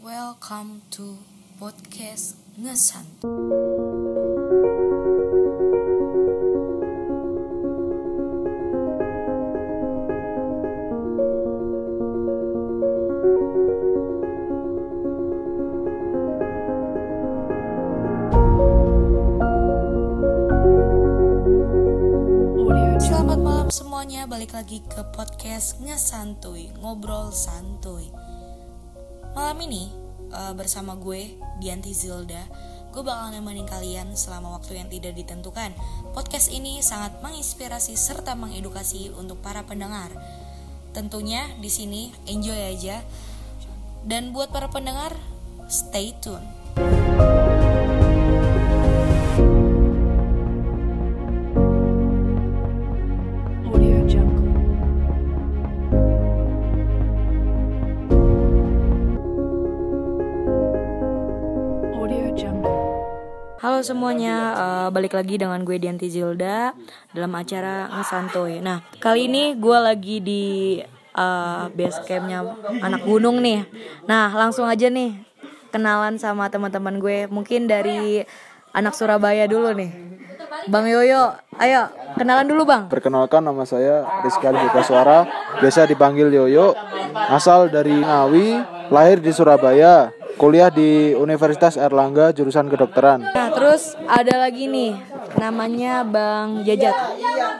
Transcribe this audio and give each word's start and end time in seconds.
Welcome 0.00 0.80
to 0.96 1.20
podcast 1.60 2.40
Ngesan. 2.56 3.04
Selamat 22.96 23.36
malam 23.36 23.68
semuanya, 23.68 24.24
balik 24.24 24.56
lagi 24.56 24.80
ke 24.80 25.04
podcast 25.12 25.76
Ngesantuy, 25.84 26.72
ngobrol 26.80 27.28
santuy. 27.36 28.08
Malam 29.30 29.58
ini 29.62 29.90
eh, 30.34 30.52
bersama 30.58 30.98
gue 30.98 31.38
Dianti 31.62 31.94
Zilda, 31.94 32.42
gue 32.90 33.02
bakal 33.06 33.30
nemenin 33.30 33.66
kalian 33.66 34.14
selama 34.18 34.58
waktu 34.58 34.82
yang 34.82 34.90
tidak 34.90 35.14
ditentukan. 35.14 35.70
Podcast 36.10 36.50
ini 36.50 36.82
sangat 36.82 37.22
menginspirasi 37.22 37.94
serta 37.94 38.34
mengedukasi 38.34 39.14
untuk 39.14 39.38
para 39.38 39.62
pendengar. 39.62 40.10
Tentunya 40.90 41.46
di 41.62 41.70
sini 41.70 42.10
enjoy 42.26 42.58
aja. 42.74 43.06
Dan 44.00 44.32
buat 44.32 44.50
para 44.50 44.72
pendengar, 44.72 45.12
stay 45.68 46.16
tune. 46.18 46.59
Semuanya, 63.80 64.36
eh, 64.52 64.88
balik 64.92 65.16
lagi 65.16 65.40
dengan 65.40 65.64
gue 65.64 65.80
Dianti 65.80 66.12
Zilda 66.12 66.76
dalam 67.16 67.32
acara 67.32 67.88
Ngesantoy. 67.88 68.60
Nah, 68.60 68.84
kali 69.00 69.26
ini 69.26 69.56
gue 69.56 69.78
lagi 69.80 70.16
di 70.20 70.44
eh, 71.10 71.64
base 71.72 72.04
campnya 72.04 72.44
anak 72.84 73.02
gunung 73.08 73.40
nih. 73.40 73.64
Nah, 74.04 74.30
langsung 74.36 74.68
aja 74.68 74.86
nih 74.92 75.16
kenalan 75.72 76.20
sama 76.20 76.52
teman-teman 76.52 77.00
gue. 77.00 77.24
Mungkin 77.32 77.66
dari 77.66 78.22
anak 78.76 78.94
Surabaya 78.94 79.48
dulu 79.48 79.72
nih. 79.74 79.90
Bang 80.68 80.84
Yoyo, 80.84 81.32
ayo 81.56 81.88
kenalan 82.18 82.44
dulu 82.44 82.66
bang. 82.66 82.90
Perkenalkan 82.90 83.40
nama 83.40 83.62
saya 83.64 84.02
Rizky 84.26 84.44
Alifika 84.44 84.82
Suara, 84.82 85.24
biasa 85.62 85.86
dipanggil 85.86 86.28
Yoyo, 86.28 86.74
asal 87.14 87.70
dari 87.70 87.94
Ngawi, 87.94 88.60
lahir 88.90 89.22
di 89.22 89.30
Surabaya, 89.30 90.10
kuliah 90.40 90.72
di 90.72 91.12
Universitas 91.12 91.76
Erlangga 91.76 92.32
jurusan 92.32 92.72
kedokteran. 92.72 93.20
Nah, 93.28 93.52
terus 93.52 93.92
ada 94.08 94.40
lagi 94.40 94.72
nih, 94.72 94.96
namanya 95.36 96.00
Bang 96.00 96.64
Jajat. 96.64 96.96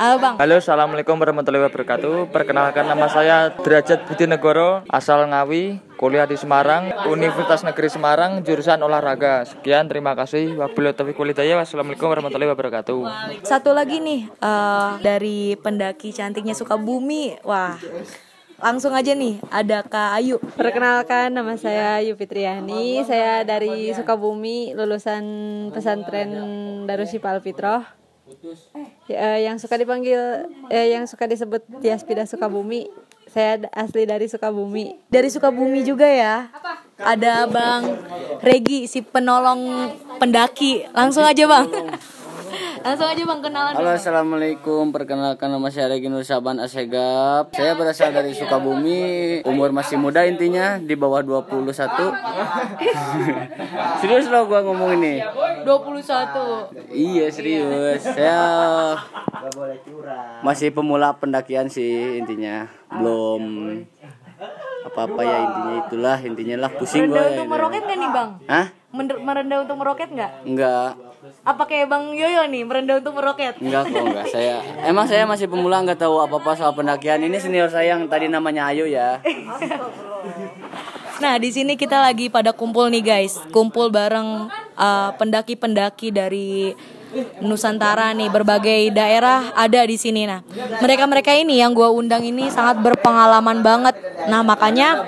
Halo 0.01 0.17
bang. 0.17 0.35
Halo, 0.41 0.57
assalamualaikum 0.57 1.13
warahmatullahi 1.13 1.69
wabarakatuh. 1.69 2.33
Perkenalkan 2.33 2.89
nama 2.89 3.05
saya 3.13 3.53
Derajat 3.53 4.09
Budi 4.09 4.25
Negoro, 4.25 4.81
asal 4.89 5.29
Ngawi, 5.29 5.77
kuliah 6.01 6.25
di 6.25 6.41
Semarang, 6.41 6.89
Universitas 7.05 7.61
Negeri 7.61 7.93
Semarang, 7.93 8.41
jurusan 8.41 8.81
olahraga. 8.81 9.45
Sekian, 9.45 9.85
terima 9.93 10.17
kasih. 10.17 10.57
Wabillahi 10.57 10.97
taufiq 10.97 11.21
hidayah. 11.21 11.61
Wassalamualaikum 11.61 12.09
warahmatullahi 12.09 12.49
wabarakatuh. 12.49 13.01
Satu 13.45 13.77
lagi 13.77 14.01
nih 14.01 14.33
eh, 14.41 14.91
dari 15.05 15.53
pendaki 15.61 16.17
cantiknya 16.17 16.57
Sukabumi. 16.57 17.37
Wah, 17.45 17.77
langsung 18.61 18.93
aja 18.93 19.17
nih 19.17 19.41
ada 19.49 19.83
Kak 19.83 20.21
Ayu. 20.21 20.37
Perkenalkan 20.55 21.33
nama 21.33 21.57
saya 21.57 21.99
Yu 22.05 22.15
Fitriani, 22.15 23.03
saya 23.09 23.43
dari 23.43 23.91
Sukabumi, 23.97 24.77
lulusan 24.77 25.25
pesantren 25.73 26.31
Darushifa 26.85 27.33
Alfitroh. 27.33 27.83
Ya, 29.11 29.35
eh, 29.35 29.51
yang 29.51 29.59
suka 29.59 29.75
dipanggil 29.75 30.47
eh, 30.71 30.95
yang 30.95 31.05
suka 31.11 31.27
disebut 31.27 31.67
Tiaspida 31.83 32.23
Sukabumi. 32.29 32.87
Saya 33.31 33.67
asli 33.75 34.07
dari 34.07 34.27
Sukabumi. 34.27 34.99
Dari 35.11 35.31
Sukabumi 35.31 35.83
juga 35.83 36.07
ya. 36.07 36.51
Ada 36.99 37.47
Bang 37.47 37.99
Regi 38.43 38.87
si 38.87 39.03
penolong 39.03 39.91
pendaki. 40.19 40.87
Langsung 40.95 41.27
aja 41.27 41.47
Bang. 41.47 41.71
Langsung 42.85 43.09
aja 43.09 43.23
Bang 43.27 43.41
kenalan. 43.43 43.73
Halo 43.77 43.91
assalamualaikum 43.95 44.91
perkenalkan 44.91 45.51
nama 45.51 45.69
saya 45.71 45.93
Regi 45.93 46.09
Nur 46.11 46.27
Saban 46.27 46.59
Asegap 46.59 47.55
Saya 47.55 47.73
berasal 47.79 48.11
dari 48.11 48.35
Sukabumi 48.35 49.41
Umur 49.47 49.71
masih 49.71 49.97
muda 50.01 50.27
intinya 50.27 50.79
di 50.81 50.95
bawah 50.99 51.23
21 51.23 51.71
Serius 54.03 54.27
loh 54.29 54.49
gua 54.49 54.61
ngomong 54.65 54.99
ini 54.99 55.23
21. 55.63 56.91
Iya 56.91 57.27
serius 57.31 58.03
Saya 58.03 58.41
Masih 60.43 60.73
pemula 60.75 61.15
pendakian 61.15 61.71
sih 61.71 62.19
intinya 62.19 62.67
Belum 62.91 63.43
Apa-apa 64.89 65.21
ya 65.23 65.37
intinya 65.45 65.75
itulah 65.87 66.19
Intinya 66.19 66.57
lah 66.67 66.71
pusing 66.73 67.07
Merendah 67.07 67.23
gua 67.23 67.31
untuk 67.31 67.47
ya. 67.47 67.53
meroket 67.53 67.83
gak 67.85 67.99
nih 67.99 68.11
Bang? 68.11 68.31
Hah? 68.49 68.67
Merendah 69.21 69.59
untuk 69.63 69.77
meroket 69.79 70.09
nggak? 70.11 70.33
Enggak 70.43 71.10
Apa 71.45 71.69
kayak 71.69 71.93
Bang 71.93 72.17
Yoyo 72.17 72.49
nih 72.49 72.65
merendah 72.65 73.05
untuk 73.05 73.21
meroket? 73.21 73.61
Enggak 73.61 73.93
kok 73.93 74.05
enggak 74.09 74.27
saya 74.33 74.57
Emang 74.89 75.05
saya 75.05 75.29
masih 75.29 75.53
pemula 75.53 75.85
nggak 75.85 76.01
tahu 76.01 76.17
apa-apa 76.17 76.57
soal 76.57 76.73
pendakian 76.73 77.21
Ini 77.21 77.37
senior 77.37 77.69
saya 77.69 77.93
yang 77.93 78.09
tadi 78.09 78.33
namanya 78.33 78.73
Ayu 78.73 78.89
ya 78.89 79.21
Nah, 81.21 81.37
di 81.37 81.53
sini 81.53 81.77
kita 81.77 82.01
lagi 82.01 82.33
pada 82.33 82.57
kumpul 82.57 82.89
nih 82.89 83.05
guys, 83.05 83.37
kumpul 83.53 83.93
bareng 83.93 84.49
uh, 84.73 85.13
pendaki-pendaki 85.21 86.09
dari 86.09 86.73
Nusantara 87.45 88.17
nih, 88.17 88.33
berbagai 88.33 88.89
daerah 88.89 89.53
ada 89.53 89.85
di 89.85 90.01
sini. 90.01 90.25
Nah, 90.25 90.41
mereka-mereka 90.81 91.37
ini 91.37 91.61
yang 91.61 91.77
gua 91.77 91.93
undang 91.93 92.25
ini 92.25 92.49
sangat 92.49 92.81
berpengalaman 92.81 93.61
banget. 93.61 94.01
Nah, 94.33 94.41
makanya 94.41 95.05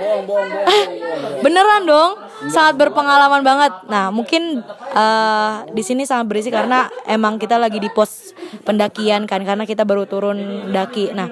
beneran 1.45 1.89
dong, 1.89 2.21
sangat 2.51 2.75
berpengalaman 2.81 3.43
banget. 3.45 3.73
Nah, 3.87 4.11
mungkin 4.11 4.65
uh, 4.95 5.67
di 5.71 5.83
sini 5.85 6.03
sangat 6.09 6.27
berisi 6.27 6.49
karena 6.51 6.91
emang 7.07 7.39
kita 7.39 7.61
lagi 7.61 7.79
di 7.79 7.93
pos 7.93 8.35
pendakian 8.67 9.29
kan, 9.29 9.45
karena 9.47 9.69
kita 9.69 9.87
baru 9.87 10.09
turun 10.09 10.71
daki. 10.73 11.15
Nah, 11.15 11.31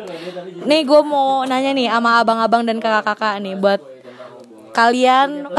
nih 0.67 0.83
gue 0.87 1.01
mau 1.03 1.43
nanya 1.49 1.75
nih 1.75 1.89
sama 1.91 2.23
abang-abang 2.23 2.63
dan 2.63 2.79
kakak-kakak 2.79 3.41
nih 3.43 3.57
buat 3.59 3.81
kalian 4.71 5.51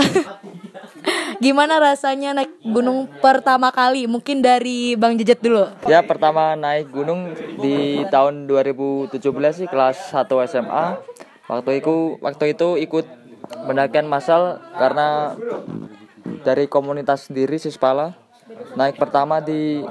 gimana 1.44 1.82
rasanya 1.82 2.38
naik 2.38 2.54
gunung 2.64 3.10
pertama 3.20 3.74
kali? 3.74 4.06
Mungkin 4.06 4.40
dari 4.46 4.94
Bang 4.96 5.18
Jejet 5.18 5.42
dulu. 5.42 5.68
Ya, 5.90 6.06
pertama 6.06 6.54
naik 6.56 6.94
gunung 6.94 7.34
di 7.60 8.06
tahun 8.08 8.46
2017 8.48 9.12
sih 9.52 9.68
kelas 9.68 10.14
1 10.14 10.30
SMA. 10.48 10.86
Waktu 11.52 11.84
itu 11.84 12.16
waktu 12.24 12.56
itu 12.56 12.80
ikut 12.80 13.21
pendakian 13.68 14.08
massal 14.08 14.60
karena 14.76 15.38
dari 16.42 16.66
komunitas 16.66 17.30
sendiri 17.30 17.58
Sispala 17.62 18.18
naik 18.76 18.98
pertama 18.98 19.40
di 19.44 19.84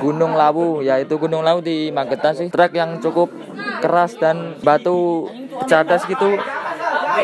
Gunung 0.00 0.36
Lawu 0.36 0.84
yaitu 0.84 1.16
Gunung 1.16 1.44
Lawu 1.44 1.60
di 1.64 1.92
Magetan 1.92 2.36
sih. 2.36 2.48
Trek 2.48 2.76
yang 2.76 3.00
cukup 3.00 3.32
keras 3.80 4.16
dan 4.16 4.56
batu 4.64 5.28
cadas 5.68 6.04
gitu 6.08 6.36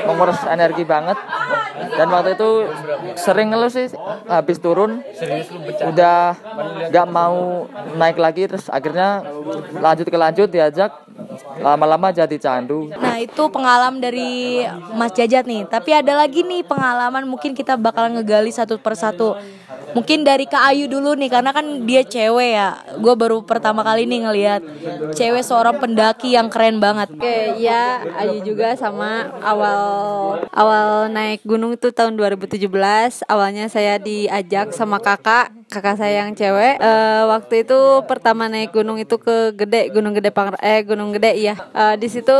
menguras 0.06 0.44
energi 0.46 0.86
banget 0.86 1.18
dan 1.70 2.06
waktu 2.10 2.34
itu 2.34 2.50
sering 3.16 3.54
ngeluh 3.54 3.70
sih 3.70 3.90
habis 4.26 4.58
turun 4.58 5.02
udah 5.86 6.34
nggak 6.90 7.06
mau 7.08 7.66
naik 7.96 8.18
lagi 8.18 8.46
terus 8.50 8.66
akhirnya 8.68 9.24
lanjut 9.78 10.06
ke 10.06 10.18
lanjut 10.18 10.48
diajak 10.50 10.92
lama-lama 11.60 12.10
jadi 12.10 12.36
candu 12.40 12.88
Nah, 12.90 13.16
itu 13.20 13.42
pengalaman 13.52 14.00
dari 14.00 14.64
Mas 14.96 15.12
Jajat 15.12 15.44
nih. 15.44 15.68
Tapi 15.68 15.90
ada 15.92 16.16
lagi 16.16 16.40
nih 16.40 16.64
pengalaman 16.64 17.28
mungkin 17.28 17.52
kita 17.52 17.76
bakal 17.76 18.08
ngegali 18.08 18.48
satu 18.48 18.80
persatu. 18.80 19.36
Mungkin 19.96 20.22
dari 20.22 20.46
Kak 20.46 20.70
Ayu 20.70 20.86
dulu 20.86 21.18
nih 21.18 21.30
karena 21.30 21.50
kan 21.50 21.86
dia 21.86 22.02
cewek 22.06 22.50
ya. 22.54 22.68
Gue 22.98 23.14
baru 23.18 23.42
pertama 23.42 23.82
kali 23.82 24.06
nih 24.06 24.20
ngelihat 24.26 24.62
cewek 25.14 25.42
seorang 25.42 25.78
pendaki 25.82 26.34
yang 26.34 26.52
keren 26.52 26.78
banget. 26.78 27.10
Oke, 27.10 27.58
ya 27.58 28.04
Ayu 28.18 28.42
juga 28.46 28.74
sama 28.78 29.30
awal 29.42 29.80
awal 30.54 31.10
naik 31.10 31.42
gunung 31.42 31.74
itu 31.74 31.90
tahun 31.90 32.14
2017. 32.14 33.26
Awalnya 33.26 33.66
saya 33.66 33.98
diajak 33.98 34.72
sama 34.76 35.02
kakak, 35.02 35.50
kakak 35.70 35.98
saya 35.98 36.26
yang 36.26 36.34
cewek. 36.34 36.78
Eh, 36.78 37.22
waktu 37.26 37.66
itu 37.66 37.78
pertama 38.06 38.46
naik 38.46 38.74
gunung 38.74 38.98
itu 38.98 39.16
ke 39.18 39.54
Gede, 39.54 39.90
Gunung 39.90 40.14
Gede 40.14 40.30
Pang 40.30 40.54
eh 40.62 40.82
Gunung 40.86 41.10
Gede 41.14 41.34
ya. 41.38 41.54
Eh, 41.74 41.94
di 41.98 42.06
situ 42.06 42.36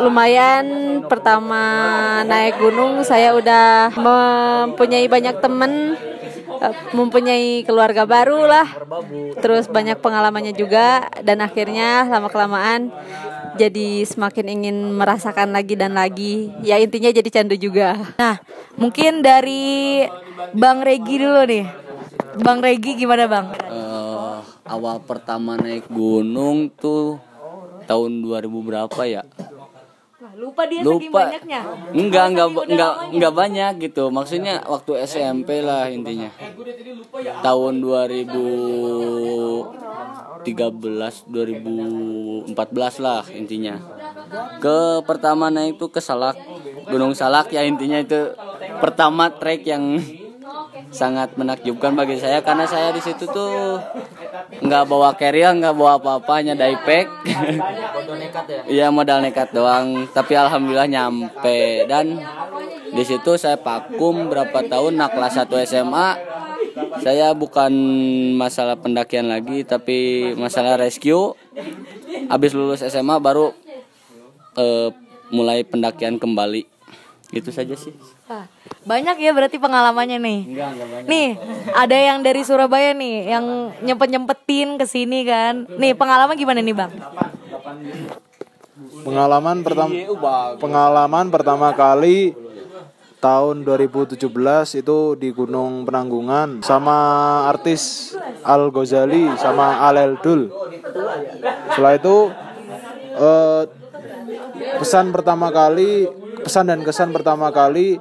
lumayan 0.00 0.64
pertama 1.06 1.62
naik 2.26 2.60
gunung 2.60 3.04
saya 3.06 3.32
udah 3.36 3.94
mempunyai 3.94 5.06
banyak 5.06 5.38
temen 5.40 5.96
eh, 6.60 6.74
mempunyai 6.94 7.62
keluarga 7.64 8.04
baru 8.04 8.46
lah 8.46 8.68
terus 9.40 9.66
banyak 9.66 9.98
pengalamannya 9.98 10.54
juga 10.54 11.08
dan 11.24 11.42
akhirnya 11.42 12.06
lama 12.06 12.28
kelamaan 12.30 12.92
jadi 13.54 14.02
semakin 14.02 14.46
ingin 14.50 14.76
merasakan 14.98 15.54
lagi 15.54 15.78
dan 15.78 15.94
lagi. 15.94 16.50
Ya 16.66 16.78
intinya 16.82 17.10
jadi 17.14 17.30
candu 17.30 17.54
juga. 17.54 17.94
Nah, 18.18 18.42
mungkin 18.74 19.22
dari 19.22 20.02
Bang 20.54 20.82
Regi 20.82 21.22
dulu 21.22 21.42
nih. 21.46 21.66
Bang 22.42 22.58
Regi 22.58 22.98
gimana 22.98 23.30
Bang? 23.30 23.54
Eh, 23.54 24.38
awal 24.66 24.98
pertama 25.06 25.54
naik 25.54 25.86
gunung 25.86 26.66
tuh 26.74 27.22
tahun 27.86 28.26
2000 28.26 28.50
berapa 28.50 29.00
ya? 29.06 29.22
Lupa 30.34 30.66
dia 30.66 30.82
saking 30.82 31.10
Lupa. 31.10 31.30
banyaknya. 31.30 31.60
Enggak, 31.94 32.24
enggak, 32.34 32.48
enggak, 32.66 32.94
enggak 33.14 33.32
banyak 33.34 33.72
gitu. 33.86 34.10
Maksudnya 34.10 34.62
waktu 34.66 34.92
SMP 35.06 35.62
lah 35.62 35.86
intinya. 35.90 36.30
Tahun 37.44 37.74
2013, 37.78 39.70
2014 41.30 43.04
lah 43.04 43.22
intinya. 43.30 43.74
Ke 44.58 45.02
pertama 45.06 45.50
naik 45.54 45.78
tuh 45.78 45.90
ke 45.94 46.02
Salak, 46.02 46.34
Gunung 46.90 47.14
Salak 47.14 47.54
ya 47.54 47.62
intinya 47.62 48.02
itu 48.02 48.34
pertama 48.82 49.30
trek 49.30 49.62
yang 49.64 50.02
sangat 50.94 51.34
menakjubkan 51.34 51.94
bagi 51.98 52.22
saya 52.22 52.38
karena 52.46 52.70
saya 52.70 52.94
di 52.94 53.02
situ 53.02 53.26
tuh 53.26 53.82
nggak 54.64 54.84
bawa 54.86 55.16
carrier 55.18 55.52
nggak 55.54 55.74
bawa 55.74 55.98
apa-apa 56.00 56.32
hanya 56.40 56.54
diapack 56.54 57.06
Iya 58.68 58.88
modal 58.90 59.20
nekat 59.24 59.52
doang, 59.52 60.08
tapi 60.10 60.36
alhamdulillah 60.36 60.88
nyampe 60.88 61.84
dan 61.88 62.20
di 62.94 63.02
situ 63.04 63.36
saya 63.36 63.58
vakum 63.58 64.30
berapa 64.30 64.64
tahun 64.64 64.96
nah 64.96 65.10
kelas 65.10 65.44
1 65.44 65.68
SMA 65.68 66.08
saya 67.02 67.34
bukan 67.34 67.72
masalah 68.34 68.74
pendakian 68.78 69.30
lagi 69.30 69.62
tapi 69.62 70.30
masalah 70.34 70.78
rescue. 70.78 71.34
Habis 72.30 72.54
lulus 72.54 72.82
SMA 72.82 73.18
baru 73.22 73.54
eh, 74.58 74.90
mulai 75.30 75.62
pendakian 75.62 76.18
kembali. 76.18 76.66
Itu 77.30 77.50
saja 77.54 77.74
sih. 77.78 77.94
Banyak 78.84 79.16
ya 79.16 79.32
berarti 79.32 79.56
pengalamannya 79.56 80.18
nih. 80.20 80.40
Enggak, 80.44 80.68
enggak 80.76 80.88
banyak. 80.92 81.08
Nih, 81.08 81.28
ada 81.72 81.96
yang 81.96 82.18
dari 82.20 82.40
Surabaya 82.44 82.92
nih 82.92 83.16
yang 83.32 83.44
nyempet-nyempetin 83.80 84.76
ke 84.76 84.84
sini 84.84 85.24
kan. 85.24 85.64
Nih, 85.80 85.96
pengalaman 85.96 86.36
gimana 86.36 86.60
nih, 86.60 86.76
Bang? 86.76 86.92
Pengalaman 89.04 89.60
pertama 89.64 89.92
pengalaman 90.60 91.26
pertama 91.28 91.68
kali 91.76 92.32
tahun 93.24 93.64
2017 93.64 94.20
itu 94.84 94.98
di 95.16 95.28
Gunung 95.32 95.88
Penanggungan 95.88 96.60
sama 96.60 96.96
artis 97.48 98.12
Al 98.44 98.68
Ghazali 98.68 99.32
sama 99.40 99.80
Al 99.80 99.96
Eldul. 99.96 100.52
Setelah 101.72 101.96
itu 101.96 102.16
eh, 103.16 103.62
pesan 104.76 105.08
pertama 105.08 105.48
kali 105.48 106.04
pesan 106.44 106.68
dan 106.68 106.84
kesan 106.84 107.16
pertama 107.16 107.48
kali 107.48 107.96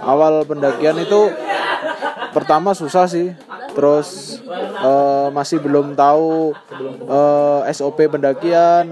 awal 0.00 0.44
pendakian 0.44 0.96
itu 1.00 1.30
pertama 2.32 2.72
susah 2.72 3.06
sih. 3.06 3.32
Terus 3.70 4.40
eh, 4.82 5.28
masih 5.30 5.62
belum 5.62 5.94
tahu 5.94 6.52
eh, 7.06 7.60
SOP 7.70 8.10
pendakian 8.10 8.90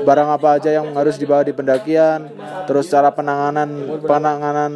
barang 0.00 0.28
apa 0.32 0.56
aja 0.56 0.70
yang 0.72 0.88
harus 0.96 1.20
dibawa 1.20 1.44
di 1.44 1.52
pendakian 1.52 2.32
terus 2.64 2.88
cara 2.88 3.12
penanganan 3.12 4.00
penanganan 4.00 4.72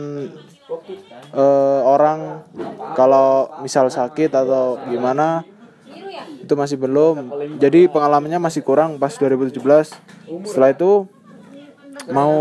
eh, 1.33 1.81
orang 1.83 2.45
kalau 2.93 3.49
misal 3.65 3.89
sakit 3.89 4.29
atau 4.29 4.77
gimana 4.93 5.43
itu 6.45 6.53
masih 6.53 6.77
belum. 6.77 7.33
Jadi 7.57 7.89
pengalamannya 7.89 8.37
masih 8.37 8.61
kurang 8.61 9.01
pas 9.01 9.17
2017 9.17 9.57
setelah 10.45 10.77
itu 10.77 11.09
mau 12.13 12.37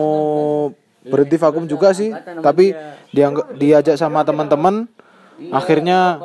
berhenti 1.07 1.35
vakum 1.35 1.67
juga 1.67 1.91
sih 1.91 2.11
tapi 2.39 2.73
dianggap 3.11 3.55
diajak 3.59 3.95
sama 3.99 4.23
teman-teman 4.23 4.87
akhirnya 5.49 6.21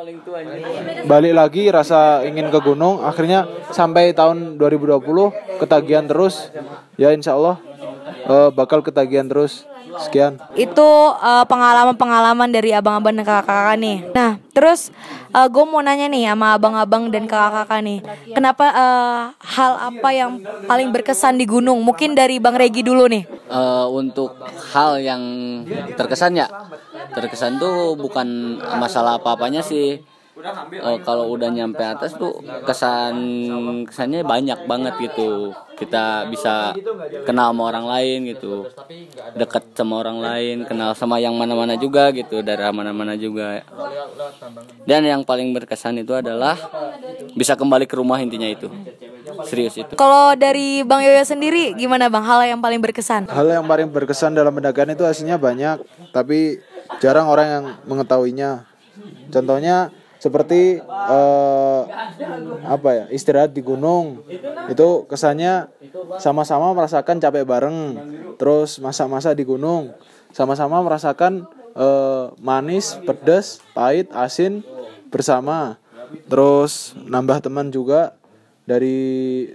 balik 1.09 1.33
lagi 1.33 1.63
rasa 1.73 2.23
ingin 2.25 2.53
ke 2.53 2.59
gunung 2.61 3.01
akhirnya 3.01 3.47
sampai 3.73 4.13
tahun 4.13 4.61
2020 4.61 5.59
ketagihan 5.59 6.05
terus. 6.05 6.53
Ya 6.95 7.11
insya 7.11 7.35
Allah 7.35 7.57
eh, 8.29 8.49
bakal 8.53 8.85
ketagihan 8.85 9.25
terus 9.25 9.65
sekian 9.97 10.37
Itu 10.53 10.89
eh, 11.17 11.45
pengalaman-pengalaman 11.49 12.49
dari 12.53 12.75
abang-abang 12.75 13.15
dan 13.17 13.25
kakak-kakak 13.25 13.77
nih. 13.81 13.97
Nah, 14.13 14.31
terus 14.53 14.93
gue 15.29 15.65
mau 15.69 15.79
nanya 15.79 16.09
nih 16.09 16.25
sama 16.33 16.57
abang-abang 16.57 17.13
dan 17.13 17.29
kakak-kakak 17.29 17.79
nih, 17.85 17.99
kenapa 18.33 18.65
eh, 18.69 19.21
hal 19.33 19.71
apa 19.93 20.09
yang 20.13 20.41
paling 20.65 20.89
berkesan 20.89 21.37
di 21.37 21.45
gunung? 21.45 21.81
Mungkin 21.81 22.17
dari 22.17 22.41
Bang 22.41 22.57
Regi 22.57 22.81
dulu 22.81 23.05
nih. 23.09 23.23
Eh, 23.49 23.87
untuk 23.89 24.37
hal 24.73 25.01
yang 25.01 25.21
terkesan 25.97 26.37
ya 26.37 26.45
terkesan 27.09 27.57
tuh 27.57 27.97
bukan 27.97 28.61
masalah 28.77 29.17
apa-apanya 29.17 29.65
sih 29.65 29.97
Eh, 30.39 30.97
kalau 31.03 31.27
udah 31.35 31.51
nyampe 31.51 31.83
atas 31.83 32.15
tuh 32.15 32.39
kesan 32.63 33.15
kesannya 33.83 34.23
banyak 34.23 34.59
banget 34.63 34.95
gitu. 35.03 35.51
Kita 35.75 36.27
bisa 36.31 36.71
kenal 37.27 37.51
sama 37.51 37.63
orang 37.71 37.85
lain 37.87 38.17
gitu. 38.35 38.67
Deket 39.35 39.75
sama 39.75 39.99
orang 39.99 40.19
lain 40.23 40.55
kenal 40.63 40.95
sama 40.95 41.19
yang 41.19 41.35
mana-mana 41.35 41.75
juga 41.75 42.11
gitu 42.15 42.39
dari 42.39 42.63
mana-mana 42.71 43.19
juga. 43.19 43.63
Dan 44.87 45.03
yang 45.03 45.21
paling 45.27 45.51
berkesan 45.51 45.99
itu 45.99 46.15
adalah 46.15 46.55
bisa 47.35 47.59
kembali 47.59 47.83
ke 47.83 47.95
rumah 47.99 48.19
intinya 48.23 48.47
itu. 48.47 48.71
Serius 49.47 49.75
itu. 49.75 49.93
Kalau 49.99 50.35
dari 50.35 50.83
Bang 50.83 51.03
Yoyo 51.03 51.23
sendiri 51.23 51.75
gimana 51.75 52.07
Bang? 52.07 52.23
Hal 52.23 52.43
yang 52.47 52.59
paling 52.63 52.79
berkesan? 52.79 53.27
hal 53.29 53.47
yang 53.47 53.65
paling 53.67 53.87
berkesan 53.91 54.35
dalam 54.35 54.55
pendakian 54.55 54.91
itu 54.95 55.03
aslinya 55.03 55.35
banyak 55.39 55.83
tapi 56.15 56.59
jarang 57.03 57.27
orang 57.27 57.47
yang 57.47 57.63
mengetahuinya. 57.87 58.67
Contohnya 59.29 59.93
seperti 60.19 60.83
eh, 60.83 61.81
apa 62.67 62.89
ya 62.91 63.05
istirahat 63.09 63.55
di 63.55 63.63
gunung. 63.63 64.21
Itu 64.67 65.07
kesannya 65.07 65.71
sama-sama 66.19 66.75
merasakan 66.75 67.23
capek 67.23 67.47
bareng. 67.47 67.79
Terus 68.35 68.83
masa-masa 68.83 69.31
di 69.31 69.47
gunung. 69.47 69.95
Sama-sama 70.35 70.83
merasakan 70.83 71.47
eh, 71.73 72.25
manis 72.43 72.99
pedas 73.07 73.63
pahit 73.71 74.11
asin 74.11 74.61
bersama. 75.07 75.79
Terus 76.27 76.93
nambah 77.07 77.39
teman 77.39 77.71
juga 77.71 78.19
dari 78.67 79.47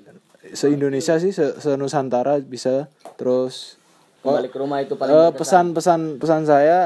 se 0.55 0.71
Indonesia 0.71 1.21
sih 1.21 1.31
se, 1.31 1.61
se 1.61 1.77
Nusantara 1.77 2.41
bisa. 2.41 2.89
Terus 3.21 3.77
kembali 4.25 4.49
ke 4.49 4.59
rumah 4.59 4.79
itu 4.81 4.95
paling 4.97 5.13
eh, 5.13 5.19
berkesan. 5.29 5.37
pesan-pesan 5.77 6.01
pesan 6.17 6.43
saya 6.49 6.79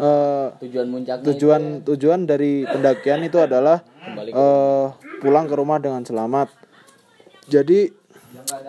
eh, 0.00 0.46
tujuan 0.64 0.86
puncaknya 0.88 1.24
tujuan 1.28 1.62
tujuan 1.84 2.20
dari 2.24 2.64
pendakian 2.64 3.20
itu 3.20 3.36
adalah 3.36 3.84
eh, 4.16 4.86
pulang 5.20 5.44
ke 5.44 5.54
rumah 5.54 5.76
dengan 5.76 6.00
selamat. 6.00 6.48
Jadi 7.52 7.92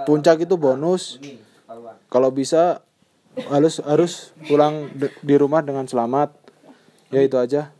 puncak 0.03 0.43
itu 0.43 0.59
bonus. 0.59 1.17
Kalau 2.11 2.27
bisa 2.27 2.83
harus 3.47 3.79
harus 3.87 4.35
pulang 4.43 4.91
de- 4.91 5.15
di 5.23 5.35
rumah 5.39 5.63
dengan 5.63 5.87
selamat. 5.87 6.35
Ya 7.07 7.23
itu 7.23 7.39
aja. 7.39 7.71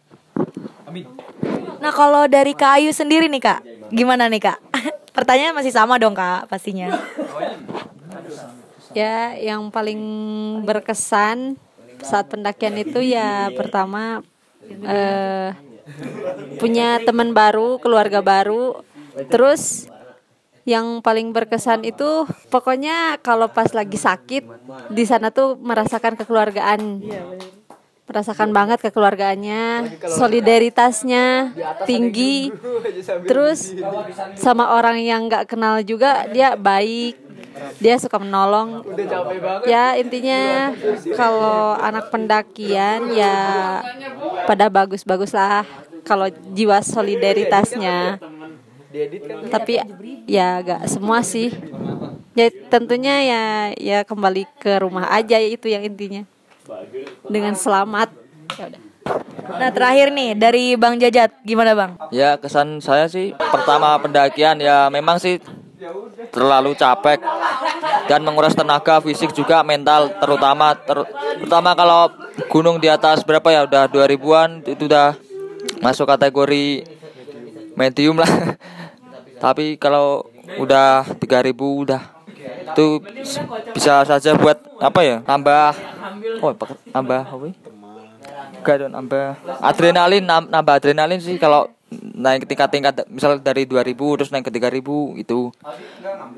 Nah, 1.82 1.90
kalau 1.90 2.30
dari 2.30 2.54
Kak 2.54 2.78
Ayu 2.78 2.94
sendiri 2.94 3.26
nih, 3.26 3.42
Kak. 3.42 3.60
Gimana 3.90 4.30
nih, 4.30 4.44
Kak? 4.44 4.60
Pertanyaan 5.18 5.56
masih 5.58 5.74
sama 5.74 5.98
dong, 5.98 6.14
Kak, 6.14 6.46
pastinya. 6.46 6.94
Ya, 8.92 9.36
yang 9.40 9.72
paling 9.72 10.02
berkesan 10.68 11.56
saat 12.02 12.28
pendakian 12.28 12.76
itu 12.82 13.00
ya 13.00 13.54
pertama 13.54 14.26
eh, 14.68 15.56
punya 16.58 17.00
teman 17.02 17.32
baru, 17.32 17.78
keluarga 17.80 18.20
baru. 18.20 18.82
Terus 19.30 19.88
yang 20.62 21.02
paling 21.02 21.34
berkesan 21.34 21.82
itu 21.88 22.30
pokoknya 22.54 23.18
kalau 23.26 23.50
pas 23.50 23.70
lagi 23.74 23.98
sakit 23.98 24.46
di 24.94 25.04
sana 25.10 25.34
tuh 25.34 25.58
merasakan 25.58 26.14
kekeluargaan. 26.20 27.02
Merasakan 28.12 28.52
banget 28.52 28.84
kekeluargaannya, 28.84 29.88
solidaritasnya 30.04 31.56
tinggi. 31.88 32.52
Terus 33.24 33.72
sama 34.36 34.76
orang 34.76 35.00
yang 35.00 35.32
nggak 35.32 35.48
kenal 35.48 35.80
juga 35.80 36.28
dia 36.28 36.60
baik, 36.60 37.31
dia 37.78 37.96
suka 38.00 38.18
menolong. 38.18 38.86
Ya 39.68 39.98
intinya 39.98 40.72
kalau 41.16 41.76
anak 41.78 42.10
pendakian 42.10 43.12
ya 43.14 43.36
pada 44.48 44.72
bagus-bagus 44.72 45.36
lah 45.36 45.66
kalau 46.06 46.30
jiwa 46.30 46.82
solidaritasnya. 46.82 48.20
Tapi 49.48 49.80
ya 50.28 50.60
gak 50.64 50.88
semua 50.88 51.24
sih. 51.24 51.52
Ya 52.32 52.48
tentunya 52.72 53.16
ya 53.24 53.44
ya 53.76 54.00
kembali 54.08 54.48
ke 54.60 54.80
rumah 54.80 55.12
aja 55.12 55.40
itu 55.40 55.68
yang 55.68 55.84
intinya. 55.84 56.24
Dengan 57.28 57.56
selamat. 57.56 58.12
Ya 58.56 58.72
udah. 58.72 58.92
Nah, 59.42 59.70
terakhir 59.74 60.14
nih 60.14 60.38
dari 60.38 60.78
Bang 60.78 60.96
Jajat, 61.02 61.42
gimana, 61.42 61.74
Bang? 61.74 61.98
Ya 62.14 62.38
kesan 62.38 62.80
saya 62.80 63.10
sih 63.10 63.34
pertama 63.34 63.98
pendakian 63.98 64.62
ya 64.62 64.88
memang 64.94 65.18
sih 65.18 65.42
terlalu 66.32 66.72
capek 66.74 67.20
dan 68.08 68.24
menguras 68.24 68.56
tenaga 68.56 69.04
fisik 69.04 69.36
juga 69.36 69.62
mental 69.62 70.10
terutama 70.18 70.74
ter- 70.74 71.08
terutama 71.44 71.76
kalau 71.76 72.08
gunung 72.48 72.80
di 72.80 72.88
atas 72.88 73.22
berapa 73.22 73.52
ya 73.52 73.68
udah 73.68 73.84
2000-an 73.92 74.64
itu 74.66 74.88
udah 74.88 75.16
masuk 75.84 76.08
kategori 76.08 76.88
medium 77.76 78.20
lah 78.20 78.32
tapi 79.44 79.76
kalau 79.76 80.26
udah 80.58 81.04
3000 81.20 81.54
udah 81.56 82.02
itu 82.72 83.04
bisa 83.76 84.08
saja 84.08 84.32
buat 84.40 84.58
apa 84.80 85.00
ya 85.04 85.18
tambah 85.24 85.76
oh 86.40 86.52
tambah 86.92 87.22
apa 87.28 87.46
ya? 87.48 87.56
Dong, 88.62 88.94
nambah 88.94 89.26
adrenalin 89.60 90.22
nam- 90.22 90.50
nambah 90.50 90.74
adrenalin 90.78 91.18
sih 91.18 91.36
kalau 91.42 91.66
naik 91.92 92.48
tingkat-tingkat 92.48 93.06
misal 93.12 93.38
dari 93.44 93.68
2000 93.68 93.94
terus 94.18 94.32
naik 94.32 94.48
ke 94.48 94.54
3000 94.56 95.20
itu 95.20 95.52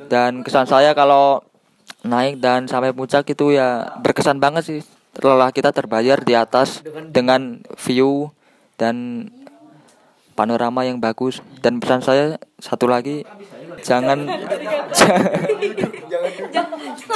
dan 0.09 0.41
kesan 0.41 0.65
saya 0.65 0.97
kalau 0.97 1.45
naik 2.03 2.43
dan 2.43 2.67
sampai 2.67 2.91
puncak 2.91 3.23
itu 3.31 3.55
ya 3.55 3.95
berkesan 4.03 4.37
banget 4.37 4.63
sih. 4.67 4.81
Lelah 5.23 5.53
kita 5.55 5.71
terbayar 5.71 6.19
di 6.19 6.33
atas 6.35 6.83
dengan 7.13 7.63
view 7.79 8.33
dan 8.75 9.29
panorama 10.35 10.83
yang 10.83 10.99
bagus. 10.99 11.39
Dan 11.63 11.79
pesan 11.79 12.03
saya 12.03 12.35
satu 12.59 12.89
lagi 12.91 13.23
jangan 13.85 14.25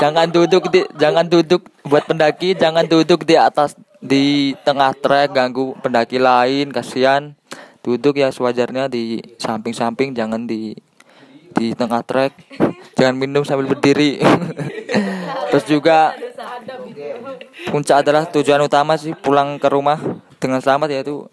jangan 0.01 0.27
duduk 0.29 0.71
di 0.71 0.81
jangan 0.95 1.25
duduk 1.27 1.67
buat 1.87 2.03
pendaki 2.05 2.53
jangan 2.57 2.85
duduk 2.85 3.23
di 3.23 3.35
atas 3.39 3.73
di 3.97 4.53
tengah 4.61 4.93
trek 4.93 5.33
ganggu 5.33 5.73
pendaki 5.79 6.21
lain 6.21 6.69
kasihan 6.69 7.33
duduk 7.81 8.19
ya 8.19 8.33
sewajarnya 8.33 8.89
di 8.91 9.21
samping-samping 9.37 10.13
jangan 10.13 10.45
di 10.45 10.75
di 11.57 11.73
tengah 11.73 12.05
trek. 12.05 12.33
Jangan 12.97 13.15
minum 13.17 13.41
sambil 13.41 13.69
berdiri. 13.69 14.21
Terus 15.49 15.65
juga 15.65 16.13
puncak 17.69 18.05
adalah 18.05 18.29
tujuan 18.29 18.61
utama 18.61 18.93
sih 18.99 19.17
pulang 19.17 19.57
ke 19.57 19.67
rumah 19.69 19.97
dengan 20.37 20.61
selamat 20.61 20.93
yaitu 20.93 21.25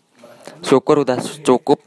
syukur 0.65 1.05
udah 1.05 1.21
cukup. 1.45 1.81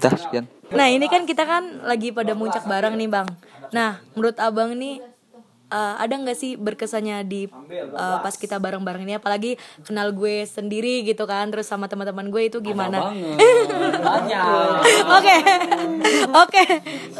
Dah 0.00 0.14
sekian. 0.16 0.48
Nah 0.72 0.88
ini 0.88 1.06
kan 1.06 1.28
kita 1.28 1.44
kan 1.44 1.84
lagi 1.84 2.10
pada 2.10 2.32
muncak 2.32 2.64
bareng 2.64 2.96
nih 2.96 3.08
bang. 3.08 3.28
Nah 3.70 4.00
menurut 4.16 4.36
abang 4.40 4.72
nih 4.74 5.00
eh, 5.68 5.94
ada 5.98 6.14
nggak 6.14 6.36
sih 6.36 6.56
berkesannya 6.56 7.24
di 7.24 7.46
eh, 7.70 8.16
pas 8.20 8.34
kita 8.34 8.58
bareng-bareng 8.58 9.02
ini 9.04 9.14
apalagi 9.16 9.56
kenal 9.82 10.10
gue 10.10 10.44
sendiri 10.44 11.04
gitu 11.04 11.24
kan 11.24 11.48
terus 11.48 11.66
sama 11.66 11.86
teman-teman 11.86 12.28
gue 12.28 12.42
itu 12.48 12.58
gimana? 12.60 12.98
Oke 15.18 15.34
oke. 16.34 16.62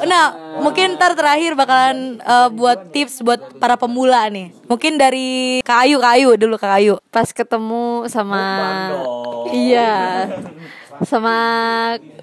Nah 0.05 0.25
mungkin 0.61 0.97
ntar 0.97 1.13
terakhir 1.17 1.57
bakalan 1.57 2.21
eh, 2.21 2.49
buat 2.53 2.93
tips 2.93 3.25
buat 3.25 3.41
para 3.59 3.77
pemula 3.77 4.29
nih. 4.29 4.53
Mungkin 4.69 4.97
dari 4.97 5.61
Kak 5.65 5.89
Ayu 5.89 5.97
Kak 6.01 6.13
Ayu 6.19 6.29
dulu 6.37 6.57
Kak 6.57 6.75
Ayu. 6.81 6.95
Pas 7.11 7.29
ketemu 7.31 8.07
sama 8.09 8.43
Iya. 9.53 10.29
Sama 11.05 11.37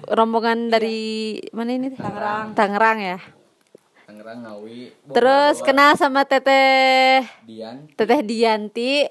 rombongan 0.08 0.72
dari 0.72 1.38
mana 1.52 1.70
ini? 1.76 1.92
Tangerang. 1.92 2.56
Tangerang 2.56 2.98
ya. 2.98 3.18
Tangerang 4.22 4.46
Ngawi 4.46 4.80
Terus 5.10 5.56
kenal 5.66 5.98
sama 5.98 6.22
Teteh 6.22 7.26
Dian 7.42 7.90
Teteh 7.98 8.22
Dianti. 8.22 9.02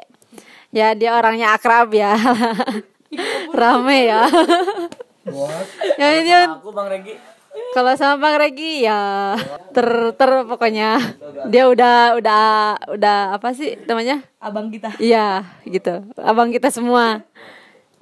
Ya 0.71 0.95
dia 0.95 1.19
orangnya 1.19 1.51
akrab 1.51 1.91
ya. 1.91 2.15
Rame 3.59 4.07
ya. 4.07 4.23
ya 5.99 6.07
ini 6.15 6.31
aku 6.31 6.71
Bang 6.71 6.87
Regi 6.87 7.19
kalau 7.75 7.91
sama 7.99 8.15
Bang 8.23 8.39
Regi 8.39 8.87
ya 8.87 9.35
ter 9.75 10.15
ter 10.15 10.31
pokoknya 10.47 10.95
dia 11.51 11.67
udah 11.67 12.15
udah 12.15 12.43
udah 12.95 13.35
apa 13.35 13.51
sih 13.51 13.75
namanya? 13.83 14.23
Abang 14.39 14.71
kita. 14.71 14.95
Iya 14.95 15.43
gitu. 15.67 16.07
Abang 16.15 16.55
kita 16.55 16.71
semua. 16.71 17.27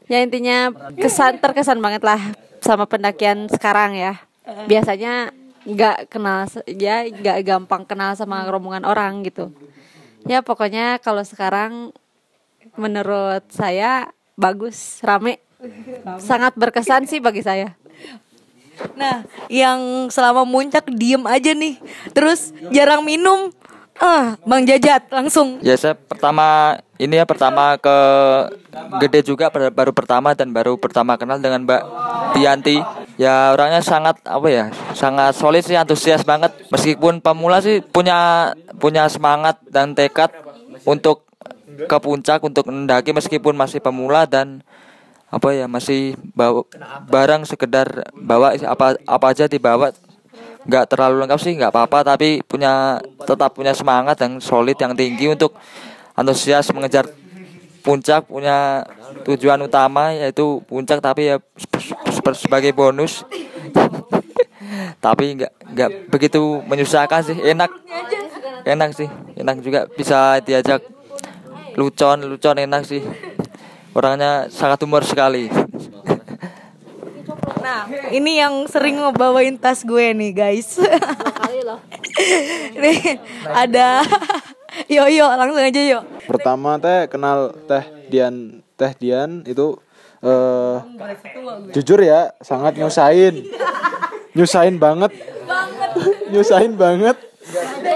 Ya 0.05 0.21
intinya 0.21 0.69
kesan 0.93 1.41
terkesan 1.41 1.81
banget 1.81 2.05
lah 2.05 2.21
sama 2.61 2.85
pendakian 2.85 3.49
sekarang 3.49 3.97
ya. 3.97 4.21
Biasanya 4.69 5.33
nggak 5.69 6.09
kenal 6.09 6.49
ya 6.65 7.05
nggak 7.05 7.37
gampang 7.45 7.85
kenal 7.85 8.17
sama 8.17 8.41
rombongan 8.49 8.83
orang 8.85 9.21
gitu. 9.21 9.53
Ya 10.25 10.41
pokoknya 10.41 10.97
kalau 10.99 11.23
sekarang 11.23 11.93
menurut 12.75 13.45
saya 13.53 14.11
bagus, 14.35 14.99
rame. 15.03 15.39
Sangat 16.19 16.55
berkesan 16.55 17.03
sih 17.07 17.19
bagi 17.19 17.43
saya. 17.43 17.75
Nah, 18.95 19.27
yang 19.51 20.07
selama 20.07 20.47
muncak 20.47 20.87
diem 20.87 21.19
aja 21.27 21.51
nih, 21.51 21.75
terus 22.15 22.55
jarang 22.71 23.03
minum, 23.03 23.51
ah, 23.99 24.35
Bang 24.47 24.63
Jajat 24.63 25.11
langsung. 25.11 25.59
Ya 25.59 25.75
saya 25.75 25.95
pertama 25.95 26.79
ini 26.99 27.19
ya 27.19 27.25
pertama 27.27 27.75
ke 27.79 27.97
gede 29.03 29.27
juga 29.27 29.51
baru 29.51 29.91
pertama 29.91 30.35
dan 30.35 30.51
baru 30.51 30.75
pertama 30.79 31.15
kenal 31.19 31.39
dengan 31.39 31.63
Mbak 31.67 31.81
Dianti. 32.35 32.79
Ya 33.19 33.51
orangnya 33.51 33.83
sangat 33.83 34.23
apa 34.23 34.47
ya 34.47 34.65
sangat 34.95 35.35
solid 35.35 35.63
sih 35.63 35.75
antusias 35.75 36.23
banget. 36.23 36.55
Meskipun 36.71 37.19
pemula 37.19 37.59
sih 37.59 37.83
punya 37.83 38.51
punya 38.79 39.07
semangat 39.11 39.59
dan 39.67 39.91
tekad 39.91 40.31
untuk 40.87 41.27
ke 41.87 41.97
puncak 41.99 42.43
untuk 42.43 42.67
mendaki 42.67 43.15
meskipun 43.15 43.55
masih 43.55 43.79
pemula 43.79 44.27
dan 44.27 44.63
apa 45.29 45.53
ya 45.53 45.69
masih 45.69 46.17
bawa 46.33 46.65
barang 47.05 47.45
sekedar 47.45 48.09
bawa 48.17 48.57
apa 48.57 48.97
apa 49.05 49.25
aja 49.29 49.45
dibawa 49.45 49.93
nggak 50.69 50.85
terlalu 50.85 51.25
lengkap 51.25 51.39
sih 51.41 51.57
nggak 51.57 51.73
apa-apa 51.73 52.13
tapi 52.13 52.45
punya 52.45 53.01
tetap 53.25 53.57
punya 53.57 53.73
semangat 53.73 54.21
yang 54.21 54.37
solid 54.37 54.77
yang 54.77 54.93
tinggi 54.93 55.25
untuk 55.25 55.57
antusias 56.13 56.69
mengejar 56.69 57.09
puncak 57.81 58.29
punya 58.29 58.85
tujuan 59.25 59.57
utama 59.65 60.13
yaitu 60.13 60.61
puncak 60.69 61.01
tapi 61.01 61.33
ya 61.33 61.41
se- 61.57 61.95
se- 62.13 62.39
sebagai 62.45 62.69
bonus. 62.75 63.25
Tapi 64.99 65.39
nggak 65.39 65.53
nggak 65.73 65.91
begitu 66.11 66.61
menyusahkan 66.67 67.23
sih 67.25 67.37
enak. 67.39 67.71
Enak 68.67 68.91
sih 68.93 69.09
enak 69.39 69.63
juga 69.63 69.87
bisa 69.89 70.37
diajak 70.43 70.83
lucon 71.79 72.27
lucon 72.27 72.59
enak 72.59 72.83
sih. 72.85 73.01
Orangnya 73.95 74.51
sangat 74.53 74.83
humor 74.85 75.01
sekali 75.01 75.49
Nah, 77.69 77.85
ini 78.09 78.41
yang 78.41 78.65
sering 78.65 78.97
ngebawain 78.97 79.53
tas 79.53 79.85
gue 79.85 80.09
nih, 80.09 80.33
guys. 80.33 80.81
nih, 82.81 83.21
ada 83.45 84.01
Yo 84.89 85.05
yo, 85.05 85.29
langsung 85.29 85.61
aja 85.61 85.77
yo. 85.77 86.01
Pertama 86.25 86.81
teh 86.81 87.05
kenal 87.05 87.53
Teh 87.69 87.85
Dian, 88.09 88.65
Teh 88.73 88.93
Dian 88.97 89.45
itu 89.45 89.77
eh 90.19 90.77
jujur 91.77 92.01
ya 92.01 92.33
sangat 92.41 92.73
nyusahin. 92.73 93.45
Nyusahin 94.33 94.81
banget. 94.81 95.13
nyusahin 96.33 96.73
banget. 96.73 97.17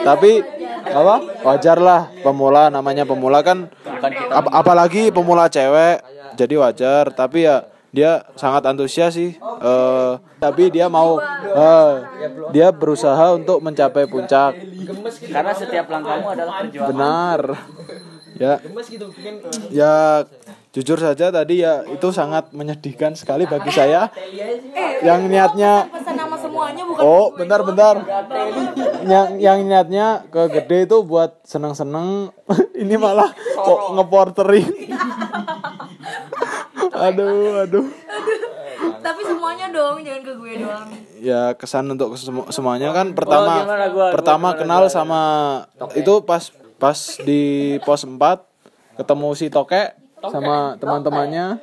Tapi 0.06 0.46
apa? 0.86 1.16
Wajar 1.42 1.78
lah 1.82 2.14
pemula 2.22 2.70
namanya 2.70 3.10
pemula 3.10 3.42
kan 3.42 3.74
ap- 4.30 4.54
apalagi 4.54 5.10
pemula 5.10 5.50
cewek. 5.50 5.98
Jadi 6.38 6.58
wajar, 6.58 7.10
tapi 7.14 7.46
ya 7.50 7.73
dia 7.94 8.26
sangat 8.34 8.66
antusias 8.66 9.14
sih. 9.14 9.38
Eh 9.38 10.14
tapi 10.42 10.74
dia 10.74 10.90
mau 10.90 11.22
eh, 11.46 11.94
dia 12.50 12.74
berusaha 12.74 13.38
untuk 13.38 13.62
mencapai 13.62 14.10
puncak. 14.10 14.58
karena 15.30 15.54
setiap 15.54 15.86
langkahmu 15.88 16.28
adalah 16.34 16.54
perjuangan 16.66 16.90
Benar. 16.90 17.42
Ya. 18.42 18.58
Ya 19.70 19.94
jujur 20.74 20.98
saja 20.98 21.30
tadi 21.30 21.62
ya 21.62 21.86
itu 21.86 22.10
sangat 22.10 22.50
menyedihkan 22.50 23.14
sekali 23.14 23.46
bagi 23.46 23.70
saya. 23.70 24.10
Yang 25.06 25.22
niatnya 25.30 25.86
Oh, 26.98 27.34
bentar 27.36 27.62
bentar. 27.62 27.96
Yang 29.06 29.28
yang 29.38 29.60
niatnya 29.66 30.08
ke 30.34 30.50
gede 30.50 30.90
itu 30.90 30.98
buat 31.06 31.42
seneng-seneng. 31.46 32.34
Ini 32.82 32.96
malah 32.98 33.30
kok 33.38 33.80
ngeporterin. 33.98 34.68
Aduh, 37.04 37.62
aduh. 37.62 37.86
Tapi 39.04 39.22
semuanya 39.22 39.68
dong, 39.70 40.00
jangan 40.00 40.22
ke 40.22 40.34
gue 40.34 40.54
doang. 40.60 40.88
Ya 41.20 41.42
kesan 41.54 41.88
untuk 41.88 42.16
semu- 42.16 42.48
semuanya 42.50 42.92
kan 42.92 43.12
pertama 43.12 43.64
gimana 43.64 43.86
gua- 43.88 43.92
gua 43.92 44.08
pertama 44.12 44.48
gimana 44.50 44.60
kenal 44.60 44.84
sama 44.88 45.22
itu 45.94 46.14
pas 46.24 46.52
pas 46.76 46.98
di 47.22 47.42
pos 47.80 48.04
4 48.04 48.44
ketemu 48.96 49.28
si 49.34 49.48
Toke 49.48 49.96
sama 50.22 50.76
teman-temannya. 50.78 51.60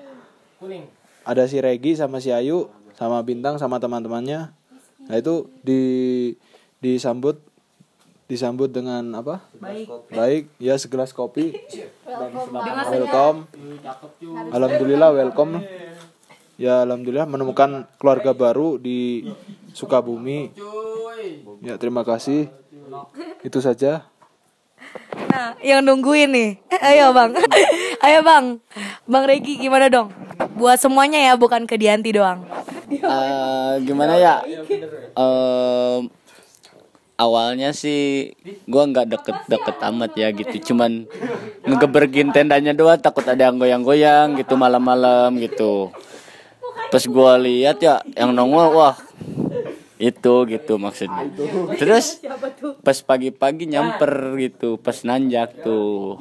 Ada 1.22 1.44
si 1.44 1.60
Regi 1.60 1.92
sama 1.92 2.18
si 2.18 2.28
Ayu 2.28 2.68
sama 2.92 3.20
Bintang 3.20 3.56
sama 3.56 3.76
teman-temannya. 3.76 4.52
Nah 5.02 5.16
itu 5.16 5.48
di 5.60 5.82
disambut 6.78 7.40
disambut 8.30 8.70
dengan 8.70 9.02
apa? 9.18 9.42
Baik. 9.58 9.90
Baik, 10.14 10.42
ya 10.62 10.78
segelas 10.78 11.10
kopi. 11.10 11.50
Welcome. 12.86 13.50
Alhamdulillah 14.54 15.10
welcome. 15.10 15.66
Ya 16.54 16.86
alhamdulillah 16.86 17.26
menemukan 17.26 17.90
keluarga 17.98 18.30
baru 18.30 18.78
di 18.78 19.26
Sukabumi. 19.74 20.54
Ya 21.66 21.74
terima 21.74 22.06
kasih. 22.06 22.46
Itu 23.42 23.58
saja. 23.58 24.06
Nah, 25.30 25.54
yang 25.62 25.82
nungguin 25.86 26.30
nih. 26.30 26.50
Eh, 26.70 26.80
ayo 26.94 27.14
bang, 27.14 27.30
ayo 28.06 28.18
bang, 28.26 28.58
bang 29.06 29.24
Regi 29.26 29.62
gimana 29.62 29.86
dong? 29.86 30.10
Buat 30.58 30.82
semuanya 30.82 31.18
ya, 31.22 31.32
bukan 31.38 31.70
ke 31.70 31.78
Dianti 31.78 32.10
doang. 32.10 32.42
Eh, 32.90 33.72
gimana 33.86 34.18
ya? 34.18 34.42
Em, 35.14 36.10
awalnya 37.20 37.76
sih 37.76 38.32
gua 38.64 38.88
nggak 38.88 39.06
deket-deket 39.12 39.76
amat 39.92 40.12
ya 40.16 40.32
gitu, 40.32 40.72
cuman 40.72 41.04
ngegebergin 41.68 42.32
tendanya 42.32 42.72
doang 42.72 42.96
takut 42.96 43.28
ada 43.28 43.52
yang 43.52 43.60
goyang-goyang 43.60 44.40
gitu 44.40 44.56
malam-malam 44.56 45.36
gitu. 45.36 45.92
Pas 46.88 47.04
gua 47.04 47.36
lihat 47.36 47.84
ya 47.84 48.00
yang 48.16 48.32
nongol 48.32 48.72
wah 48.72 48.96
itu 50.00 50.48
gitu 50.48 50.80
maksudnya. 50.80 51.28
Terus 51.76 52.24
pas 52.80 52.96
pagi-pagi 53.04 53.68
nyamper 53.68 54.40
gitu, 54.40 54.80
pas 54.80 54.96
nanjak 55.04 55.60
tuh. 55.60 56.16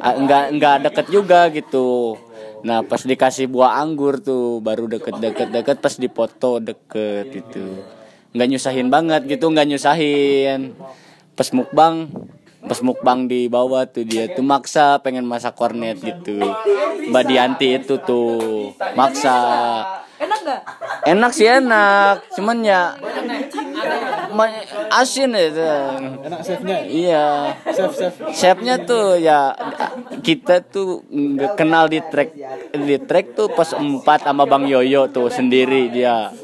Enggak 0.00 0.44
enggak 0.56 0.76
deket 0.88 1.06
juga 1.12 1.52
gitu. 1.52 2.16
Nah 2.64 2.80
pas 2.82 3.04
dikasih 3.04 3.46
buah 3.52 3.84
anggur 3.84 4.18
tuh 4.24 4.64
baru 4.64 4.88
deket-deket 4.88 5.52
deket 5.52 5.76
pas 5.78 5.94
dipoto 5.94 6.56
deket 6.58 7.28
gitu. 7.30 7.84
Nggak 8.38 8.54
nyusahin 8.54 8.86
banget 8.86 9.26
gitu, 9.26 9.50
nggak 9.50 9.66
nyusahin. 9.66 10.78
Pas 11.34 11.50
mukbang, 11.50 12.06
pas 12.62 12.78
mukbang 12.86 13.26
di 13.26 13.50
bawah 13.50 13.82
tuh 13.82 14.06
dia 14.06 14.30
tuh 14.30 14.46
maksa 14.46 15.02
pengen 15.02 15.26
masak 15.26 15.58
kornet 15.58 15.98
gitu. 15.98 16.38
Mbak 17.10 17.24
Dianti 17.26 17.82
itu 17.82 17.98
tuh 17.98 18.70
maksa. 18.94 19.34
Enak 20.18 20.38
gak? 20.46 20.62
Enak 21.06 21.30
sih 21.30 21.46
enak, 21.46 22.26
cuman 22.34 22.62
ya 22.62 22.94
asin 24.90 25.30
itu. 25.34 25.62
Enak 26.26 26.40
chefnya. 26.42 26.78
Iya. 26.86 27.26
Chef 27.74 27.92
chef. 27.94 28.14
Chefnya 28.34 28.82
tuh 28.82 29.18
ya 29.18 29.54
kita 30.22 30.62
tuh 30.62 31.06
nggak 31.10 31.54
kenal 31.54 31.86
di 31.86 32.02
track 32.02 32.34
di 32.74 32.96
track 33.02 33.26
tuh 33.38 33.50
pas 33.50 33.70
empat 33.74 34.26
sama 34.26 34.46
Bang 34.46 34.66
Yoyo 34.66 35.06
tuh 35.10 35.30
sendiri 35.30 35.90
dia. 35.90 36.34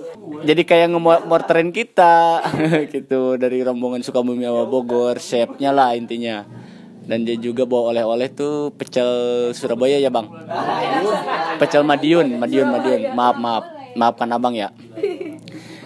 Jadi 0.43 0.63
kayak 0.67 0.91
ngemorterin 0.91 1.71
kita 1.71 2.43
gitu 2.95 3.39
dari 3.39 3.63
rombongan 3.63 4.03
Sukabumi 4.03 4.43
sama 4.43 4.67
Bogor, 4.67 5.23
chefnya 5.23 5.71
lah 5.71 5.95
intinya. 5.95 6.43
Dan 7.05 7.29
dia 7.29 7.37
juga 7.37 7.69
bawa 7.69 7.93
oleh-oleh 7.93 8.33
tuh 8.33 8.73
pecel 8.75 9.07
Surabaya 9.53 10.01
ya 10.01 10.09
bang. 10.09 10.25
Pecel 11.61 11.85
Madiun, 11.85 12.41
Madiun, 12.41 12.69
Madiun. 12.73 13.01
Maaf 13.13 13.37
maaf, 13.37 13.65
maafkan 13.95 14.33
abang 14.33 14.57
ya. 14.57 14.73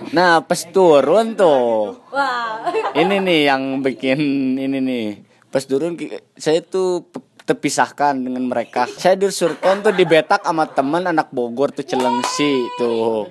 Nah 0.09 0.41
pas 0.41 0.61
turun 0.73 1.37
tuh 1.37 2.01
Wah, 2.09 2.65
ini 2.97 3.21
nih 3.21 3.41
yang 3.53 3.85
bikin 3.85 4.21
ini 4.57 4.79
nih 4.81 5.07
pas 5.49 5.65
turun 5.65 5.97
saya 6.37 6.61
tuh 6.65 7.05
terpisahkan 7.49 8.13
dengan 8.13 8.45
mereka. 8.45 8.85
Saya 8.85 9.17
disuruhkan 9.17 9.81
tuh 9.81 9.97
dibetak 9.97 10.45
sama 10.45 10.69
teman 10.69 11.09
anak 11.09 11.33
Bogor 11.33 11.73
tuh 11.73 11.89
Celengsi 11.89 12.69
tuh. 12.77 13.25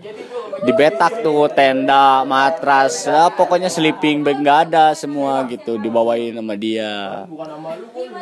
Dibetak 0.57 1.21
tuh 1.21 1.45
tenda 1.53 2.25
matras 2.25 3.05
ya, 3.05 3.29
pokoknya 3.29 3.69
sleeping 3.69 4.25
bag 4.25 4.41
nggak 4.41 4.59
ada 4.73 4.97
semua 4.97 5.45
gitu 5.45 5.77
dibawain 5.77 6.33
sama 6.33 6.57
dia. 6.57 7.29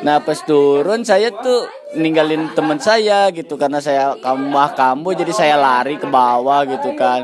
Nah 0.03 0.19
pas 0.19 0.35
turun 0.43 1.07
saya 1.07 1.31
tuh 1.31 1.63
ninggalin 1.95 2.51
teman 2.51 2.75
saya 2.75 3.31
gitu 3.31 3.55
karena 3.55 3.79
saya 3.79 4.19
kamah 4.19 4.75
kambu 4.75 5.15
jadi 5.15 5.31
saya 5.31 5.55
lari 5.55 5.95
ke 5.95 6.03
bawah 6.11 6.67
gitu 6.67 6.91
kan. 6.99 7.23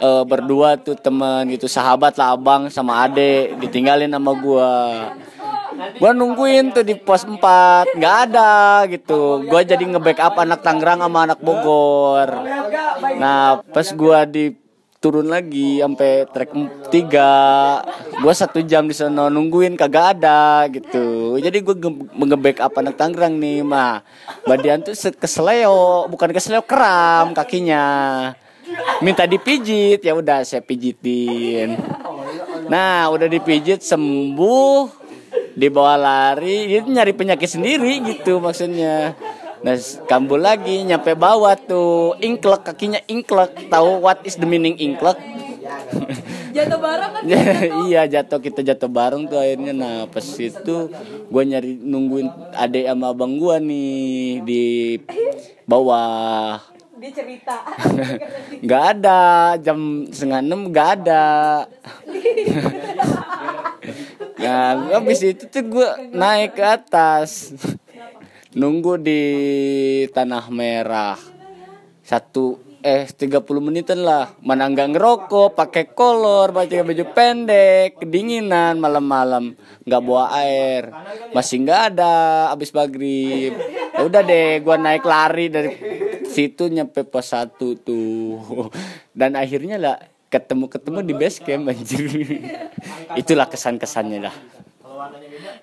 Eh, 0.00 0.24
berdua 0.28 0.76
tuh 0.76 1.00
temen 1.00 1.48
gitu 1.48 1.64
sahabat 1.64 2.20
lah 2.20 2.36
abang 2.36 2.68
sama 2.68 3.08
ade 3.08 3.56
ditinggalin 3.56 4.12
sama 4.12 4.36
gua 4.36 4.72
gua 5.98 6.10
nungguin 6.12 6.72
tuh 6.72 6.84
di 6.84 6.94
pos 6.96 7.24
4 7.24 7.96
nggak 7.96 8.16
ada 8.30 8.84
gitu. 8.88 9.44
gua 9.46 9.60
jadi 9.64 9.80
nge-backup 9.80 10.36
anak 10.36 10.60
Tangerang 10.60 11.00
sama 11.00 11.18
anak 11.24 11.40
Bogor. 11.40 12.28
nah 13.16 13.60
pas 13.60 13.86
gua 13.96 14.24
di 14.28 14.56
turun 15.00 15.32
lagi 15.32 15.80
sampai 15.80 16.28
trek 16.28 16.52
3 16.92 18.20
gua 18.20 18.32
satu 18.36 18.60
jam 18.60 18.84
di 18.84 18.92
sana 18.92 19.32
nungguin 19.32 19.72
kagak 19.72 20.20
ada 20.20 20.68
gitu. 20.68 21.40
Jadi 21.40 21.64
gua 21.64 21.74
nge- 21.76 22.12
nge-backup 22.12 22.72
anak 22.76 22.94
Tangerang 23.00 23.40
nih 23.40 23.64
mah 23.64 24.04
Badian 24.44 24.84
tuh 24.84 24.92
kesleo 24.92 26.04
bukan 26.12 26.30
kesleo 26.36 26.60
kram 26.60 27.32
kakinya. 27.32 27.84
Minta 29.00 29.24
dipijit 29.24 30.04
ya 30.04 30.12
udah 30.12 30.44
saya 30.44 30.60
pijitin. 30.60 31.74
Nah 32.68 33.08
udah 33.10 33.26
dipijit 33.26 33.80
sembuh 33.82 34.99
dibawa 35.54 35.94
lari 35.98 36.70
itu 36.70 36.88
nyari 36.90 37.12
penyakit 37.14 37.50
sendiri 37.50 38.02
gitu 38.04 38.38
maksudnya. 38.38 39.14
Nah 39.60 39.76
kambuh 40.08 40.40
lagi 40.40 40.82
nyampe 40.88 41.12
bawah 41.12 41.52
tuh 41.52 42.16
ingklek 42.24 42.64
kakinya 42.64 43.00
ingklek 43.04 43.68
tahu 43.68 44.00
what 44.00 44.24
is 44.24 44.40
the 44.40 44.48
meaning 44.48 44.76
ingklek? 44.80 45.20
Jatuh 46.50 46.82
bareng 46.82 47.10
kan? 47.14 47.22
iya 47.86 48.10
jatuh 48.10 48.42
kita 48.42 48.66
jatuh 48.66 48.90
bareng 48.90 49.30
tuh 49.30 49.38
akhirnya. 49.38 49.70
Nah 49.70 49.96
pas 50.10 50.24
itu 50.24 50.90
gue 51.30 51.42
nyari 51.46 51.78
nungguin 51.78 52.26
adek 52.58 52.90
sama 52.90 53.14
abang 53.14 53.38
gue 53.38 53.56
nih 53.62 54.42
di 54.42 54.64
bawah. 55.62 56.58
Dia 56.98 57.10
cerita. 57.14 57.54
nggak 58.66 58.84
ada 58.98 59.20
jam 59.62 60.10
setengah 60.10 60.40
enam 60.42 60.60
nggak 60.74 60.88
ada 61.00 61.24
nah 64.50 64.98
habis 64.98 65.22
itu 65.22 65.46
tuh 65.46 65.62
gue 65.62 65.88
naik 66.10 66.58
ke 66.58 66.64
atas. 66.66 67.54
Nunggu 68.50 68.98
di 68.98 69.22
tanah 70.10 70.50
merah. 70.50 71.14
Satu 72.02 72.58
eh 72.82 73.06
30 73.06 73.46
menitan 73.62 74.02
lah. 74.02 74.34
Mana 74.42 74.66
nggak 74.66 74.90
ngerokok 74.90 75.54
pakai 75.54 75.94
kolor 75.94 76.50
pakai 76.50 76.82
baju 76.82 77.04
pendek 77.14 78.02
kedinginan 78.02 78.82
malam-malam. 78.82 79.54
Nggak 79.86 80.02
bawa 80.02 80.34
air. 80.42 80.90
Masih 81.30 81.62
nggak 81.62 81.94
ada 81.94 82.14
abis 82.50 82.74
maghrib. 82.74 83.54
Ya 83.94 84.02
udah 84.02 84.26
deh 84.26 84.58
gua 84.66 84.74
naik 84.74 85.06
lari 85.06 85.46
dari 85.46 85.70
situ 86.26 86.66
nyampe 86.66 87.06
pos 87.06 87.30
satu 87.30 87.78
tuh. 87.78 88.66
Dan 89.14 89.38
akhirnya 89.38 89.78
lah 89.78 89.96
ketemu 90.30 90.70
ketemu 90.70 90.98
di 91.02 91.14
base 91.18 91.38
camp 91.42 91.68
anjir 91.68 92.06
itulah 93.20 93.50
kesan 93.50 93.76
kesannya 93.76 94.30
lah 94.30 94.36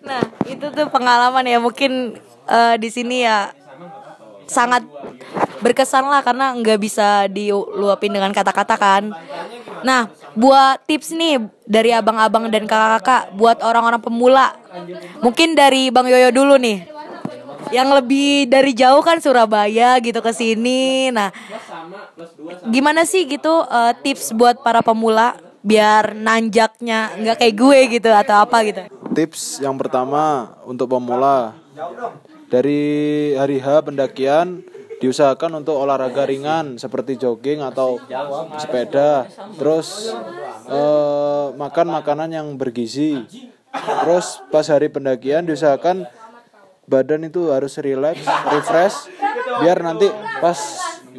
Nah, 0.02 0.22
itu 0.50 0.66
tuh 0.74 0.88
pengalaman 0.90 1.46
ya 1.46 1.62
mungkin 1.62 2.18
eh, 2.50 2.76
di 2.82 2.90
sini 2.90 3.22
ya 3.22 3.54
sangat 4.48 4.88
berkesan 5.60 6.08
lah 6.08 6.24
karena 6.24 6.56
nggak 6.56 6.80
bisa 6.80 7.28
diluapin 7.28 8.14
dengan 8.14 8.32
kata-kata 8.32 8.76
kan. 8.80 9.04
Nah, 9.84 10.10
buat 10.34 10.82
tips 10.88 11.14
nih 11.14 11.44
dari 11.68 11.92
abang-abang 11.94 12.50
dan 12.50 12.66
kakak-kakak 12.66 13.36
buat 13.36 13.62
orang-orang 13.62 14.02
pemula. 14.02 14.56
Mungkin 15.22 15.54
dari 15.54 15.90
Bang 15.94 16.08
Yoyo 16.08 16.32
dulu 16.34 16.56
nih. 16.58 16.97
Yang 17.72 17.90
lebih 18.02 18.48
dari 18.48 18.72
jauh 18.72 19.02
kan 19.04 19.20
Surabaya 19.20 20.00
gitu 20.00 20.20
ke 20.24 20.32
sini. 20.32 21.12
Nah, 21.12 21.30
gimana 22.70 23.04
sih 23.04 23.28
gitu 23.28 23.64
eh, 23.68 23.94
tips 24.04 24.34
buat 24.36 24.62
para 24.64 24.82
pemula 24.82 25.36
biar 25.68 26.16
nanjaknya 26.16 27.12
nggak 27.20 27.38
kayak 27.44 27.56
gue 27.60 27.80
gitu 28.00 28.10
atau 28.14 28.36
apa 28.48 28.58
gitu. 28.64 28.82
Tips 29.12 29.60
yang 29.60 29.76
pertama 29.76 30.56
untuk 30.64 30.88
pemula 30.88 31.58
dari 32.48 33.34
hari 33.36 33.60
H 33.60 33.84
pendakian 33.84 34.64
diusahakan 34.98 35.62
untuk 35.62 35.78
olahraga 35.78 36.26
ringan 36.26 36.82
seperti 36.82 37.20
jogging 37.20 37.62
atau 37.62 38.02
sepeda. 38.58 39.28
Terus 39.60 40.16
eh, 40.70 41.46
makan 41.54 41.88
makanan 42.00 42.30
yang 42.32 42.48
bergizi. 42.56 43.22
Terus 43.78 44.42
pas 44.50 44.66
hari 44.66 44.90
pendakian 44.90 45.46
diusahakan 45.46 46.08
badan 46.88 47.28
itu 47.28 47.52
harus 47.52 47.76
relax, 47.84 48.24
refresh 48.24 49.12
biar 49.60 49.84
nanti 49.84 50.08
pas 50.40 50.58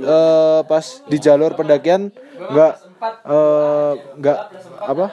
eh, 0.00 0.60
pas 0.64 0.84
di 1.04 1.18
jalur 1.20 1.52
pendakian 1.52 2.08
nggak 2.48 2.74
eh, 3.28 3.92
nggak 4.18 4.38
apa 4.88 5.06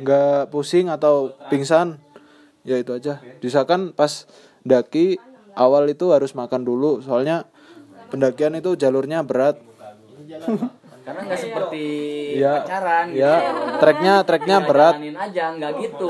nggak 0.00 0.50
pusing 0.50 0.88
atau 0.88 1.36
pingsan. 1.52 2.00
Ya 2.62 2.78
itu 2.78 2.94
aja. 2.94 3.20
Diusahakan 3.42 3.92
pas 3.92 4.24
daki 4.62 5.18
awal 5.58 5.90
itu 5.90 6.14
harus 6.14 6.32
makan 6.32 6.62
dulu. 6.62 7.02
Soalnya 7.02 7.44
pendakian 8.08 8.54
itu 8.56 8.78
jalurnya 8.78 9.26
berat 9.26 9.58
karena 11.02 11.20
nggak 11.26 11.40
seperti 11.42 11.86
ya 12.38 12.62
pacaran 12.62 13.06
ya 13.10 13.32
treknya 13.82 14.14
treknya 14.22 14.56
berat. 14.62 14.94
aja 15.02 15.44
nggak 15.58 15.72
gitu. 15.82 16.08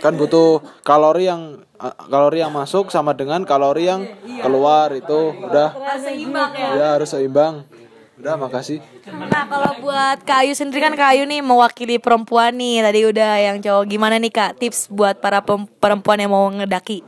Kan 0.00 0.16
butuh 0.16 0.64
kalori 0.80 1.28
yang 1.28 1.60
eh, 1.76 1.94
kalori 2.08 2.40
yang 2.40 2.52
masuk 2.52 2.88
sama 2.88 3.12
dengan 3.12 3.44
kalori 3.44 3.84
yang 3.84 4.08
keluar 4.40 4.96
itu 4.96 5.36
udah. 5.44 5.76
Seimbang 6.00 6.50
ya. 6.56 6.68
ya 6.72 6.86
harus 6.96 7.12
seimbang. 7.12 7.68
Udah, 8.14 8.38
makasih. 8.38 8.78
Nah 9.10 9.44
kalau 9.50 9.74
buat 9.82 10.22
Kak 10.22 10.46
Ayu 10.46 10.54
sendiri 10.54 10.86
kan 10.86 10.94
Kak 10.94 11.18
Ayu 11.18 11.26
nih 11.26 11.42
mewakili 11.42 11.98
perempuan 11.98 12.54
nih. 12.54 12.80
Tadi 12.80 13.00
udah 13.10 13.32
yang 13.42 13.56
cowok. 13.58 13.84
Gimana 13.90 14.16
nih 14.22 14.32
Kak 14.32 14.62
tips 14.62 14.86
buat 14.86 15.18
para 15.18 15.42
perempuan 15.82 16.22
yang 16.22 16.30
mau 16.30 16.46
ngedaki? 16.46 17.02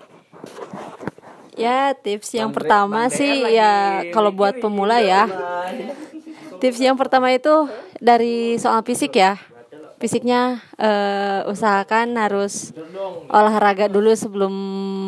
Ya 1.57 1.95
tips 1.97 2.37
yang 2.37 2.53
pertama 2.53 3.09
sih 3.09 3.49
ya 3.49 4.05
kalau 4.13 4.29
buat 4.35 4.61
pemula 4.61 5.01
ya 5.01 5.25
Tips 6.57 6.81
yang 6.81 6.97
pertama 6.97 7.33
itu 7.35 7.69
dari 8.01 8.57
soal 8.57 8.81
fisik 8.87 9.17
ya. 9.17 9.37
Fisiknya 9.97 10.61
eh, 10.77 11.41
usahakan 11.49 12.17
harus 12.21 12.77
olahraga 13.33 13.89
dulu 13.89 14.13
sebelum 14.13 14.53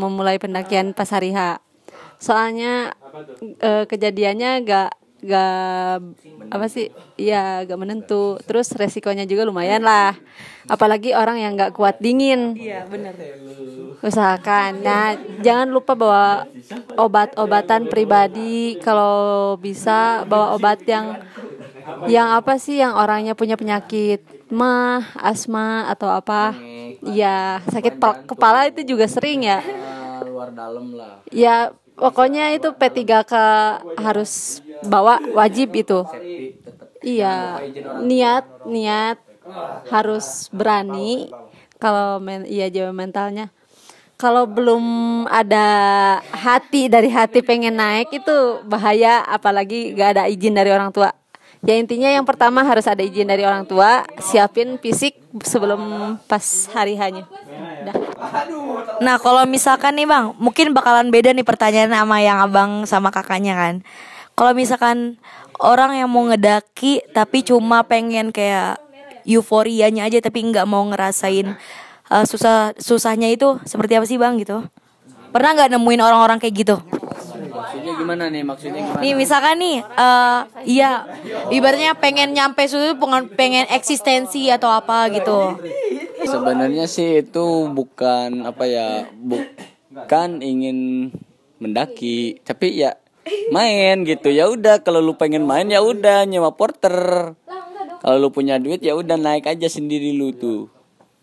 memulai 0.00 0.40
pendakian 0.40 0.96
pas 0.96 1.08
hari 1.12 1.36
H. 1.36 1.60
Soalnya 2.18 2.96
eh, 3.60 3.84
kejadiannya 3.86 4.64
gak 4.64 4.90
gak 5.22 6.02
apa 6.48 6.66
sih? 6.70 6.88
Ya 7.18 7.66
gak 7.66 7.78
menentu. 7.80 8.38
Terus 8.46 8.70
resikonya 8.78 9.26
juga 9.26 9.42
lumayan 9.48 9.82
lah. 9.82 10.14
Apalagi 10.70 11.14
orang 11.16 11.38
yang 11.42 11.52
gak 11.58 11.74
kuat 11.76 11.98
dingin. 11.98 12.56
Iya 12.60 12.86
bener. 12.86 13.16
Usahakan. 14.02 14.82
Nah 14.86 15.18
jangan 15.42 15.68
lupa 15.74 15.92
bawa 15.98 16.46
obat-obatan 16.98 17.90
pribadi. 17.90 18.78
Kalau 18.78 19.56
bisa 19.58 20.22
bawa 20.26 20.54
obat 20.54 20.82
yang 20.86 21.18
yang 22.06 22.28
apa 22.38 22.56
sih? 22.60 22.78
Yang 22.80 22.94
orangnya 22.98 23.34
punya 23.38 23.56
penyakit 23.58 24.22
mah 24.48 25.02
asma 25.18 25.88
atau 25.92 26.08
apa. 26.10 26.56
Ya 27.04 27.62
sakit 27.70 27.94
pa- 28.02 28.18
kepala 28.26 28.66
itu 28.70 28.82
juga 28.86 29.06
sering 29.06 29.46
ya. 29.46 29.62
luar 30.26 30.50
dalam 30.54 30.92
lah. 30.94 31.22
Ya 31.30 31.72
pokoknya 31.98 32.54
itu 32.54 32.72
P3K 32.72 33.32
harus 33.98 34.62
bawa 34.86 35.18
wajib 35.34 35.74
itu. 35.74 36.06
Iya 37.02 37.62
niat 38.02 38.66
niat 38.66 39.18
harus 39.90 40.50
berani 40.50 41.30
kalau 41.78 42.18
men 42.18 42.46
iya 42.46 42.70
jawa 42.70 42.94
mentalnya. 42.94 43.50
Kalau 44.18 44.50
belum 44.50 44.82
ada 45.30 45.66
hati 46.34 46.90
dari 46.90 47.06
hati 47.06 47.38
pengen 47.38 47.78
naik 47.78 48.10
itu 48.10 48.66
bahaya 48.66 49.22
apalagi 49.22 49.94
gak 49.94 50.18
ada 50.18 50.22
izin 50.26 50.58
dari 50.58 50.74
orang 50.74 50.90
tua. 50.90 51.14
Ya 51.62 51.78
intinya 51.78 52.10
yang 52.10 52.26
pertama 52.26 52.66
harus 52.66 52.86
ada 52.86 52.98
izin 53.02 53.30
dari 53.30 53.46
orang 53.46 53.62
tua 53.62 54.02
siapin 54.18 54.74
fisik 54.78 55.18
sebelum 55.42 56.14
pas 56.26 56.42
hari 56.74 56.98
hanya 56.98 57.26
Nah 58.98 59.16
kalau 59.22 59.46
misalkan 59.46 59.94
nih 59.94 60.06
bang 60.08 60.34
Mungkin 60.36 60.74
bakalan 60.74 61.08
beda 61.08 61.30
nih 61.32 61.46
pertanyaan 61.46 61.92
sama 61.94 62.18
yang 62.18 62.38
abang 62.42 62.82
sama 62.84 63.08
kakaknya 63.14 63.54
kan. 63.54 63.74
Kalau 64.34 64.52
misalkan 64.54 65.18
orang 65.58 65.98
yang 65.98 66.10
mau 66.10 66.26
ngedaki 66.26 67.02
Tapi 67.14 67.46
cuma 67.46 67.86
pengen 67.86 68.34
kayak 68.34 68.78
euforianya 69.26 70.06
aja 70.06 70.18
Tapi 70.18 70.38
nggak 70.50 70.66
mau 70.66 70.82
ngerasain 70.90 71.54
uh, 72.10 72.24
susah 72.26 72.74
susahnya 72.78 73.30
itu 73.30 73.58
Seperti 73.62 73.98
apa 73.98 74.06
sih 74.06 74.18
bang 74.18 74.38
gitu? 74.38 74.66
Pernah 75.30 75.50
nggak 75.54 75.70
nemuin 75.76 76.00
orang-orang 76.02 76.38
kayak 76.42 76.54
gitu 76.66 76.76
maksudnya 77.78 77.94
gimana 78.02 78.24
nih? 78.26 78.42
Maksudnya 78.42 78.80
gimana? 78.82 79.02
Nih 79.06 79.14
misalkan 79.14 79.56
nih 79.62 79.76
eh 79.86 80.38
Iya 80.66 80.92
Ibaratnya 81.54 81.92
pengen 81.94 82.34
nyampe 82.34 82.66
situ 82.66 82.98
pengen, 82.98 83.30
pengen 83.38 83.66
eksistensi 83.70 84.50
atau 84.50 84.68
apa 84.74 85.06
gitu. 85.14 85.54
Sebenarnya 86.26 86.90
sih 86.90 87.22
itu 87.22 87.46
bukan 87.70 88.42
apa 88.42 88.66
ya 88.66 89.06
bukan 89.14 90.42
ingin 90.42 91.08
mendaki 91.62 92.42
tapi 92.42 92.82
ya 92.82 92.98
main 93.54 94.02
gitu. 94.02 94.34
Ya 94.34 94.50
udah 94.50 94.82
kalau 94.82 94.98
lu 94.98 95.14
pengen 95.14 95.46
main 95.46 95.70
ya 95.70 95.78
udah 95.78 96.26
nyewa 96.26 96.50
porter. 96.58 97.32
Kalau 97.98 98.16
lu 98.18 98.28
punya 98.34 98.58
duit 98.58 98.82
ya 98.82 98.94
udah 98.94 99.18
naik 99.18 99.46
aja 99.46 99.66
sendiri 99.66 100.14
lu 100.14 100.30
tuh 100.34 100.77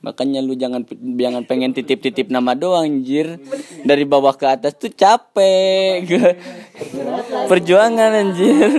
makanya 0.06 0.46
lu 0.46 0.54
jangan 0.54 0.86
jangan 1.18 1.50
pengen 1.50 1.74
titip-titip 1.74 2.30
nama 2.30 2.54
doang 2.54 2.86
anjir. 2.86 3.41
Dari 3.82 4.06
bawah 4.06 4.38
ke 4.38 4.46
atas 4.46 4.78
tuh 4.78 4.94
capek. 4.94 6.06
Perjuangan 7.50 8.12
anjir. 8.13 8.70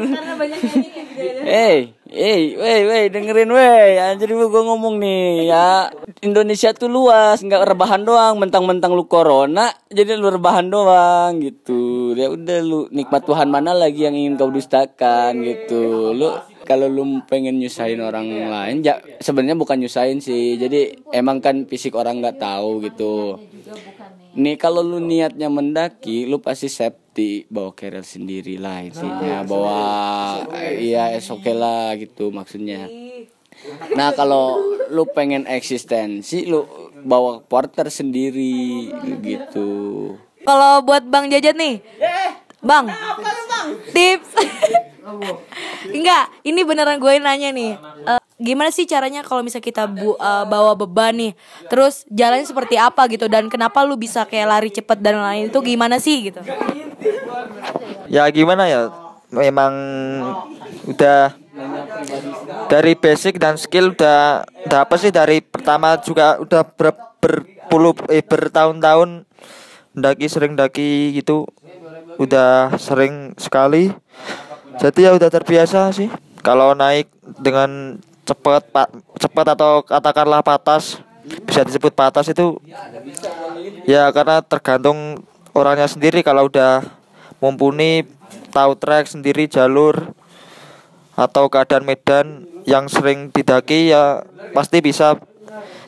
Hey, 1.46 1.94
hey, 2.10 2.58
wey, 2.58 2.80
wey, 2.86 3.04
dengerin 3.06 3.50
wey, 3.50 3.98
anjir 4.02 4.30
gua 4.34 4.62
ngomong 4.66 4.98
nih 4.98 5.50
ya. 5.50 5.90
Indonesia 6.22 6.74
tuh 6.74 6.90
luas, 6.90 7.38
nggak 7.40 7.66
rebahan 7.66 8.02
doang, 8.02 8.36
mentang-mentang 8.42 8.92
lu 8.92 9.06
corona, 9.06 9.70
jadi 9.88 10.18
lu 10.18 10.28
rebahan 10.28 10.68
doang 10.68 11.38
gitu. 11.38 12.12
Ya 12.18 12.30
udah 12.30 12.58
lu 12.62 12.90
nikmat 12.90 13.24
Tuhan 13.26 13.48
mana 13.48 13.72
lagi 13.72 14.06
yang 14.06 14.18
ingin 14.18 14.34
kau 14.34 14.50
dustakan 14.50 15.40
gitu. 15.40 16.12
Lu 16.12 16.34
kalau 16.66 16.90
lu 16.90 17.22
pengen 17.30 17.62
nyusahin 17.62 18.02
orang 18.02 18.26
lain, 18.26 18.82
ya 18.82 18.98
sebenarnya 19.22 19.54
bukan 19.54 19.78
nyusahin 19.78 20.18
sih. 20.18 20.58
Jadi 20.58 21.08
emang 21.14 21.38
kan 21.38 21.64
fisik 21.70 21.94
orang 21.94 22.18
nggak 22.18 22.42
tahu 22.42 22.82
gitu. 22.82 23.38
Nih 24.36 24.60
kalau 24.60 24.84
lu 24.84 25.00
niatnya 25.00 25.48
mendaki, 25.48 26.28
lu 26.28 26.42
pasti 26.42 26.68
safety 26.68 27.48
bawa 27.48 27.72
carrier 27.72 28.04
sendiri 28.04 28.60
lah 28.60 28.84
intinya, 28.84 29.40
bawa 29.46 29.80
iya 30.76 31.14
es 31.16 31.30
oke 31.32 31.48
lah 31.56 31.96
gitu 31.96 32.28
maksudnya. 32.28 32.84
Nah 33.96 34.12
kalau 34.12 34.60
lu 34.92 35.08
pengen 35.08 35.48
eksistensi, 35.48 36.44
lu 36.44 36.68
bawa 37.00 37.40
porter 37.40 37.88
sendiri 37.88 38.92
gitu. 39.24 39.70
Kalau 40.44 40.84
buat 40.84 41.08
Bang 41.08 41.32
Jajat 41.32 41.56
nih. 41.56 41.80
Bang. 42.60 42.92
Tips. 43.94 44.30
Enggak, 45.86 46.24
ini 46.42 46.60
beneran 46.66 46.98
gue 46.98 47.12
nanya 47.18 47.50
nih. 47.54 47.72
Eh, 48.06 48.20
gimana 48.38 48.70
sih 48.74 48.84
caranya 48.84 49.22
kalau 49.22 49.40
misal 49.40 49.62
kita 49.62 49.86
bu- 49.86 50.18
eh, 50.18 50.44
bawa 50.44 50.74
beban 50.74 51.14
nih, 51.14 51.32
terus 51.70 52.02
jalannya 52.10 52.46
seperti 52.46 52.74
apa 52.76 53.06
gitu? 53.08 53.30
Dan 53.30 53.46
kenapa 53.46 53.86
lu 53.86 53.94
bisa 53.94 54.26
kayak 54.26 54.48
lari 54.50 54.70
cepet 54.70 54.98
dan 55.00 55.22
lain 55.22 55.48
itu 55.48 55.58
gimana 55.62 55.96
sih 56.02 56.30
gitu? 56.30 56.42
ya 58.06 58.26
gimana 58.30 58.66
ya? 58.66 58.90
Memang 59.30 59.72
udah 60.86 61.34
dari 62.70 62.94
basic 62.94 63.38
dan 63.42 63.58
skill 63.58 63.94
udah 63.94 64.46
udah 64.66 64.78
apa 64.86 64.94
sih. 64.98 65.10
Dari 65.10 65.42
pertama 65.42 65.98
juga 65.98 66.38
udah 66.38 66.62
ber, 66.62 66.94
berpuluh 67.18 67.94
eh 68.10 68.22
bertahun-tahun 68.22 69.26
daki 69.96 70.26
sering 70.30 70.54
daki 70.54 71.14
gitu. 71.14 71.46
Udah 72.16 72.72
sering 72.80 73.36
sekali 73.36 73.92
jadi 74.76 75.00
ya 75.08 75.10
udah 75.16 75.30
terbiasa 75.32 75.88
sih. 75.96 76.12
Kalau 76.44 76.76
naik 76.76 77.10
dengan 77.40 77.98
cepat 78.26 78.68
pak 78.70 78.88
cepat 79.18 79.46
atau 79.56 79.82
katakanlah 79.82 80.42
patas 80.42 81.00
bisa 81.46 81.62
disebut 81.62 81.94
patas 81.94 82.26
itu 82.30 82.58
ya 83.86 84.10
karena 84.12 84.44
tergantung 84.44 85.24
orangnya 85.56 85.88
sendiri. 85.88 86.20
Kalau 86.20 86.46
udah 86.52 86.84
mumpuni 87.40 88.04
tahu 88.52 88.76
trek 88.76 89.08
sendiri 89.08 89.48
jalur 89.48 90.12
atau 91.16 91.48
keadaan 91.48 91.88
medan 91.88 92.44
yang 92.68 92.92
sering 92.92 93.32
didaki 93.32 93.88
ya 93.88 94.20
pasti 94.52 94.84
bisa 94.84 95.16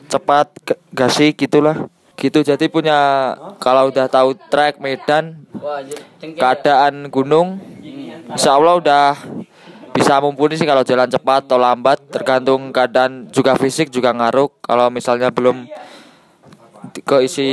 cepat 0.09 0.49
gasi 0.89 1.37
gitulah. 1.37 1.87
Gitu. 2.19 2.43
Jadi 2.43 2.67
punya 2.67 3.31
kalau 3.63 3.87
udah 3.87 4.11
tahu 4.11 4.35
trek 4.51 4.81
medan 4.83 5.39
keadaan 6.19 7.07
gunung 7.07 7.63
insya 8.29 8.55
Allah 8.55 8.77
udah 8.77 9.05
bisa 9.93 10.21
mumpuni 10.23 10.55
sih 10.55 10.63
kalau 10.63 10.85
jalan 10.85 11.09
cepat 11.09 11.49
atau 11.49 11.59
lambat 11.59 11.99
tergantung 12.07 12.71
keadaan 12.71 13.27
juga 13.33 13.57
fisik 13.59 13.91
juga 13.91 14.15
ngaruh 14.15 14.47
kalau 14.63 14.87
misalnya 14.87 15.33
belum 15.33 15.67
keisi 17.03 17.49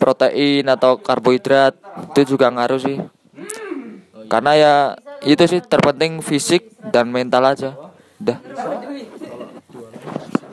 protein 0.00 0.66
atau 0.66 0.98
karbohidrat 0.98 1.76
itu 2.12 2.34
juga 2.34 2.50
ngaruh 2.50 2.80
sih 2.80 2.98
karena 4.26 4.52
ya 4.56 4.74
itu 5.22 5.44
sih 5.46 5.60
terpenting 5.62 6.24
fisik 6.24 6.72
dan 6.90 7.12
mental 7.12 7.44
aja 7.44 7.76
udah 8.18 8.38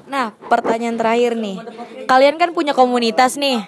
Nah, 0.10 0.34
pertanyaan 0.50 0.98
terakhir 0.98 1.38
nih. 1.38 1.62
Kalian 2.10 2.42
kan 2.42 2.50
punya 2.50 2.74
komunitas 2.74 3.38
nih. 3.38 3.62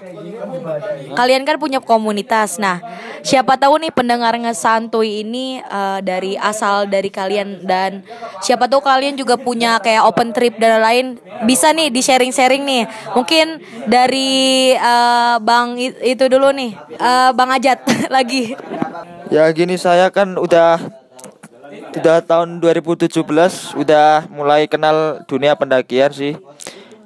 Kalian 1.13 1.43
kan 1.43 1.57
punya 1.57 1.79
komunitas. 1.81 2.57
Nah, 2.57 2.79
siapa 3.21 3.57
tahu 3.57 3.81
nih 3.81 3.91
pendengar 3.93 4.33
ngesantuy 4.37 5.21
ini 5.21 5.59
eh, 5.59 5.99
dari 6.01 6.37
asal 6.37 6.87
dari 6.87 7.09
kalian 7.09 7.63
dan 7.65 8.01
siapa 8.39 8.65
tahu 8.65 8.81
kalian 8.81 9.17
juga 9.17 9.35
punya 9.37 9.77
kayak 9.79 10.05
open 10.07 10.31
trip 10.31 10.57
dan 10.57 10.81
lain 10.81 11.05
bisa 11.43 11.71
nih 11.71 11.89
di 11.89 12.01
sharing-sharing 12.01 12.63
nih. 12.63 12.83
Mungkin 13.13 13.61
dari 13.85 14.71
eh, 14.73 15.35
Bang 15.41 15.75
itu 15.79 16.25
dulu 16.25 16.49
nih. 16.51 16.71
Eh, 16.95 17.29
Bang 17.33 17.51
Ajat 17.51 17.83
lagi. 18.15 18.53
ya 19.31 19.47
gini 19.55 19.79
saya 19.79 20.11
kan 20.11 20.35
udah 20.35 20.75
udah 21.91 22.23
tahun 22.23 22.59
2017 22.59 23.19
udah 23.75 24.27
mulai 24.31 24.67
kenal 24.67 25.23
dunia 25.23 25.55
pendakian 25.55 26.11
sih 26.11 26.33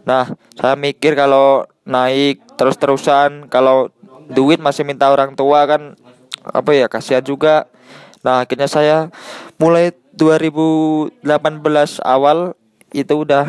nah 0.06 0.30
saya 0.54 0.78
mikir 0.78 1.18
kalau 1.18 1.66
naik 1.86 2.45
terus-terusan 2.56 3.52
kalau 3.52 3.92
duit 4.32 4.58
masih 4.58 4.88
minta 4.88 5.12
orang 5.12 5.38
tua 5.38 5.68
kan 5.70 5.94
apa 6.42 6.72
ya 6.74 6.88
kasihan 6.90 7.24
juga. 7.24 7.70
Nah, 8.26 8.42
akhirnya 8.42 8.66
saya 8.66 8.98
mulai 9.62 9.94
2018 10.18 11.22
awal 12.02 12.58
itu 12.90 13.14
udah 13.14 13.46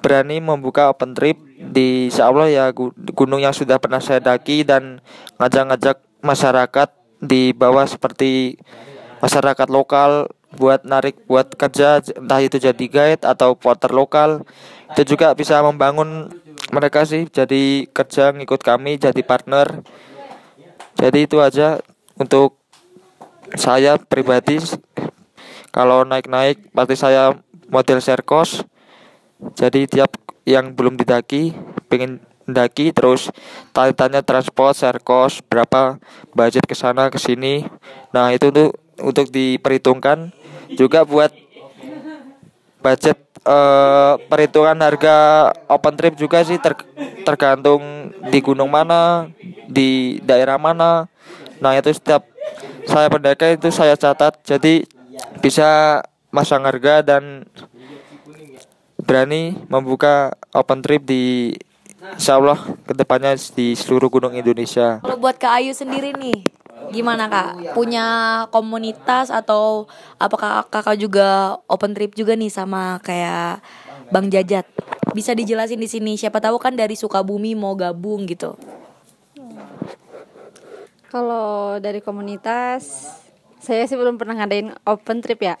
berani 0.00 0.38
membuka 0.38 0.88
open 0.88 1.12
trip 1.12 1.36
di 1.58 2.06
insya 2.08 2.30
Allah 2.30 2.46
ya 2.46 2.70
gu- 2.70 2.94
gunung 3.10 3.42
yang 3.42 3.50
sudah 3.50 3.76
pernah 3.82 3.98
saya 3.98 4.22
daki 4.22 4.62
dan 4.62 5.02
ngajak-ngajak 5.42 5.98
masyarakat 6.22 6.88
di 7.18 7.50
bawah 7.50 7.82
seperti 7.88 8.60
masyarakat 9.18 9.66
lokal 9.66 10.30
buat 10.54 10.86
narik 10.86 11.26
buat 11.26 11.52
kerja 11.58 12.00
entah 12.16 12.40
itu 12.40 12.56
jadi 12.56 12.84
guide 12.86 13.24
atau 13.26 13.58
porter 13.58 13.90
lokal. 13.90 14.46
Itu 14.94 15.16
juga 15.16 15.34
bisa 15.34 15.58
membangun 15.60 16.30
mereka 16.74 17.06
sih 17.06 17.28
jadi 17.30 17.86
kerja 17.90 18.34
ngikut 18.34 18.60
kami 18.62 18.98
jadi 18.98 19.20
partner. 19.22 19.82
Jadi 20.96 21.28
itu 21.28 21.38
aja 21.38 21.78
untuk 22.16 22.58
saya 23.54 24.00
pribadi. 24.00 24.58
Kalau 25.70 26.08
naik-naik 26.08 26.72
pasti 26.72 26.96
saya 26.96 27.36
model 27.68 28.00
serkos 28.00 28.64
jadi 29.52 29.84
tiap 29.84 30.16
yang 30.48 30.72
belum 30.72 30.96
didaki 30.96 31.52
pengen 31.92 32.24
mendaki 32.46 32.94
terus 32.94 33.28
tanya 33.74 34.22
transport 34.22 34.78
serkos 34.78 35.42
berapa 35.44 35.98
budget 36.32 36.64
ke 36.64 36.78
sana 36.78 37.10
ke 37.10 37.18
sini. 37.18 37.66
Nah 38.14 38.30
itu 38.32 38.48
untuk 38.54 38.70
untuk 39.02 39.26
diperhitungkan 39.28 40.32
juga 40.72 41.04
buat 41.04 41.34
budget 42.86 43.18
eh, 43.42 44.14
perhitungan 44.30 44.78
harga 44.78 45.50
open 45.66 45.94
trip 45.98 46.14
juga 46.14 46.46
sih 46.46 46.62
ter- 46.62 46.86
tergantung 47.26 48.14
di 48.30 48.38
gunung 48.38 48.70
mana 48.70 49.26
di 49.66 50.22
daerah 50.22 50.54
mana 50.54 51.10
nah 51.58 51.74
itu 51.74 51.90
setiap 51.90 52.22
saya 52.86 53.10
pendaki 53.10 53.58
itu 53.58 53.74
saya 53.74 53.98
catat 53.98 54.38
jadi 54.46 54.86
bisa 55.42 55.98
masang 56.30 56.62
harga 56.62 57.02
dan 57.02 57.42
berani 59.02 59.58
membuka 59.66 60.38
open 60.54 60.78
trip 60.78 61.02
di 61.02 61.54
Insya 62.14 62.38
Allah 62.38 62.54
ke 62.86 62.94
depannya 62.94 63.34
di 63.34 63.74
seluruh 63.74 64.06
gunung 64.06 64.30
Indonesia. 64.30 65.02
Kalau 65.02 65.18
buat 65.18 65.34
Kak 65.42 65.58
Ayu 65.58 65.74
sendiri 65.74 66.14
nih, 66.14 66.46
gimana 66.92 67.30
Kak? 67.30 67.74
Punya 67.74 68.06
komunitas 68.50 69.30
atau 69.30 69.86
apakah 70.18 70.66
Kakak 70.68 70.98
juga 70.98 71.58
open 71.66 71.94
trip 71.94 72.12
juga 72.14 72.34
nih 72.34 72.50
sama 72.50 72.98
kayak 73.02 73.62
Bang 74.10 74.30
Jajat? 74.30 74.66
Bisa 75.14 75.32
dijelasin 75.32 75.80
di 75.80 75.88
sini. 75.88 76.12
Siapa 76.18 76.42
tahu 76.42 76.60
kan 76.60 76.76
dari 76.76 76.98
Sukabumi 76.98 77.56
mau 77.56 77.72
gabung 77.72 78.28
gitu. 78.28 78.58
Kalau 81.08 81.80
dari 81.80 82.04
komunitas, 82.04 83.08
saya 83.62 83.88
sih 83.88 83.96
belum 83.96 84.20
pernah 84.20 84.42
ngadain 84.42 84.74
open 84.84 85.24
trip 85.24 85.40
ya. 85.40 85.56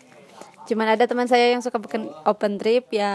Cuman 0.66 0.98
ada 0.98 1.06
teman 1.06 1.30
saya 1.30 1.54
yang 1.54 1.62
suka 1.62 1.78
bikin 1.78 2.10
open 2.26 2.58
trip 2.58 2.90
ya. 2.90 3.14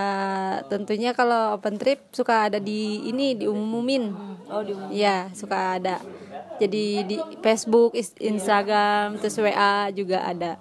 Tentunya 0.72 1.12
kalau 1.12 1.60
open 1.60 1.76
trip 1.76 2.00
suka 2.16 2.48
ada 2.48 2.58
di 2.58 3.04
ini 3.12 3.36
diumumin. 3.36 4.16
Oh, 4.48 4.64
diumumin. 4.64 4.96
Ya, 4.96 5.28
suka 5.36 5.76
ada. 5.78 6.00
Jadi 6.58 7.04
di 7.04 7.18
Facebook, 7.44 7.94
Instagram, 8.20 9.20
terus 9.20 9.36
WA 9.38 9.92
juga 9.92 10.24
ada. 10.24 10.56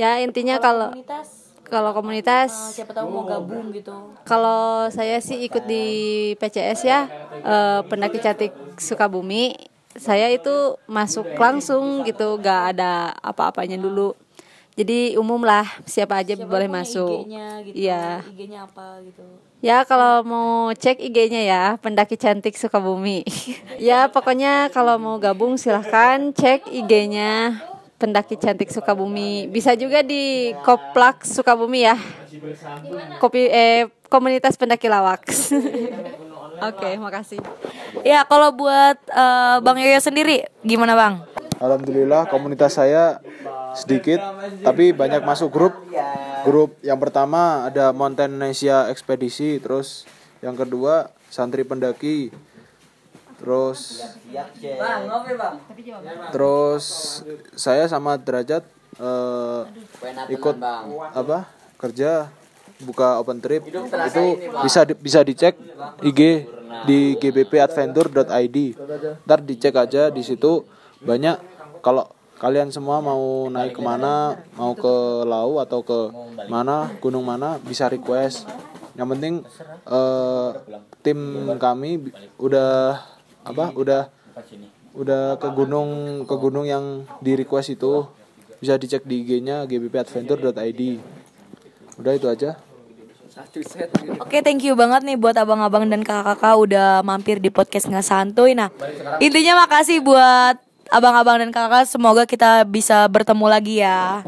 Ya, 0.00 0.22
intinya 0.24 0.56
kalau 0.56 0.88
Komunitas 0.96 1.50
kalau 1.70 1.94
komunitas 1.94 2.74
siapa 2.74 2.90
tahu 2.90 3.06
mau 3.14 3.22
gabung 3.22 3.70
gitu. 3.70 3.94
Kalau 4.26 4.90
saya 4.90 5.22
sih 5.22 5.38
ikut 5.46 5.70
di 5.70 5.86
PCS 6.34 6.80
ya, 6.82 7.06
eh, 7.46 7.80
pendaki 7.86 8.18
cantik 8.18 8.50
Sukabumi. 8.74 9.54
Saya 9.94 10.30
itu 10.34 10.78
masuk 10.90 11.34
langsung 11.38 12.02
gitu, 12.02 12.38
gak 12.42 12.74
ada 12.74 13.14
apa-apanya 13.22 13.78
dulu. 13.78 14.18
Jadi 14.80 15.20
umum 15.20 15.44
lah, 15.44 15.68
siapa 15.84 16.24
aja 16.24 16.32
boleh 16.40 16.64
masuk. 16.64 17.28
IG-nya 17.28 17.48
gitu. 17.68 17.74
Iya. 17.76 18.24
IG-nya 18.32 18.64
apa 18.64 19.04
gitu. 19.04 19.24
Ya 19.60 19.84
kalau 19.84 20.24
mau 20.24 20.72
cek 20.72 21.04
IG-nya 21.04 21.44
ya, 21.44 21.64
pendaki 21.76 22.16
cantik 22.16 22.56
Sukabumi. 22.56 23.20
ya 23.76 24.08
pokoknya 24.08 24.72
kalau 24.72 24.96
mau 24.96 25.20
gabung 25.20 25.60
silahkan 25.60 26.32
cek 26.32 26.64
IG-nya 26.64 27.60
pendaki 28.00 28.40
cantik 28.40 28.72
Sukabumi. 28.72 29.52
Bisa 29.52 29.76
juga 29.76 30.00
di 30.00 30.56
Koplak 30.64 31.28
Sukabumi 31.28 31.84
ya. 31.84 32.00
Kopi 33.20 33.52
eh 33.52 33.84
komunitas 34.08 34.56
pendaki 34.56 34.88
lawak. 34.88 35.28
Oke, 36.72 36.96
makasih. 37.00 37.40
Ya, 38.04 38.24
kalau 38.28 38.52
buat 38.52 38.96
eh, 39.08 39.56
Bang 39.64 39.80
Yoyo 39.80 40.00
sendiri 40.00 40.44
gimana, 40.60 40.92
Bang? 40.92 41.24
Alhamdulillah 41.60 42.24
komunitas 42.26 42.74
saya 42.74 43.20
sedikit 43.76 44.16
tapi 44.64 44.90
banyak 44.90 45.20
masuk 45.20 45.52
grup. 45.52 45.74
Grup 46.40 46.72
yang 46.80 46.96
pertama 46.96 47.68
ada 47.68 47.92
Mountain 47.92 48.40
Asia 48.40 48.88
Ekspedisi, 48.88 49.60
terus 49.60 50.08
yang 50.40 50.56
kedua 50.56 51.12
Santri 51.28 51.62
Pendaki. 51.62 52.32
Terus 53.36 54.00
Terus 56.28 56.84
saya 57.52 57.84
sama 57.86 58.16
derajat 58.16 58.64
eh, 58.96 59.60
ikut 60.30 60.56
apa? 61.12 61.44
kerja 61.76 62.28
buka 62.80 63.16
open 63.16 63.40
trip 63.40 63.64
itu 63.64 63.80
bisa 64.60 64.84
di- 64.84 64.96
bisa 65.00 65.20
dicek 65.24 65.56
IG 66.04 66.44
di 66.84 67.16
gbpadventure.id 67.16 68.56
ntar 69.24 69.40
dicek 69.40 69.72
aja 69.74 70.12
di 70.12 70.20
situ 70.20 70.64
banyak 71.00 71.40
kalau 71.80 72.08
kalian 72.40 72.72
semua 72.72 73.04
mau 73.04 73.52
naik 73.52 73.76
ke 73.76 73.82
mana 73.84 74.32
mau 74.56 74.72
ke 74.72 74.94
lau 75.28 75.60
atau 75.60 75.84
ke 75.84 75.98
mana 76.48 76.88
gunung 77.04 77.24
mana 77.28 77.60
bisa 77.60 77.88
request. 77.92 78.48
Yang 78.96 79.08
penting 79.16 79.34
eh, 79.84 80.48
tim 81.04 81.18
kami 81.60 82.12
udah 82.40 83.00
apa 83.44 83.72
udah 83.76 84.08
udah 84.96 85.36
ke 85.36 85.48
gunung 85.52 86.22
ke 86.24 86.34
gunung 86.40 86.64
yang 86.64 87.04
di 87.20 87.36
request 87.36 87.76
itu. 87.76 88.08
Bisa 88.60 88.76
dicek 88.76 89.08
di 89.08 89.24
IG-nya 89.24 89.64
gbpadventure.id 89.64 90.80
udah 92.00 92.12
itu 92.16 92.28
aja. 92.28 92.60
Oke, 94.20 94.44
thank 94.44 94.60
you 94.66 94.76
banget 94.76 95.00
nih 95.06 95.16
buat 95.16 95.32
abang-abang 95.38 95.88
dan 95.88 96.04
kakak-kakak 96.04 96.54
udah 96.60 96.88
mampir 97.00 97.40
di 97.40 97.48
podcast 97.48 97.88
nggak 97.88 98.04
santuy. 98.04 98.52
Nah, 98.52 98.68
intinya 99.16 99.64
makasih 99.64 100.04
buat 100.04 100.60
abang-abang 100.90 101.38
dan 101.40 101.50
kakak. 101.54 101.86
Semoga 101.86 102.26
kita 102.26 102.66
bisa 102.66 103.06
bertemu 103.06 103.46
lagi 103.46 103.80
ya. 103.80 104.26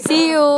See 0.00 0.32
you. 0.32 0.48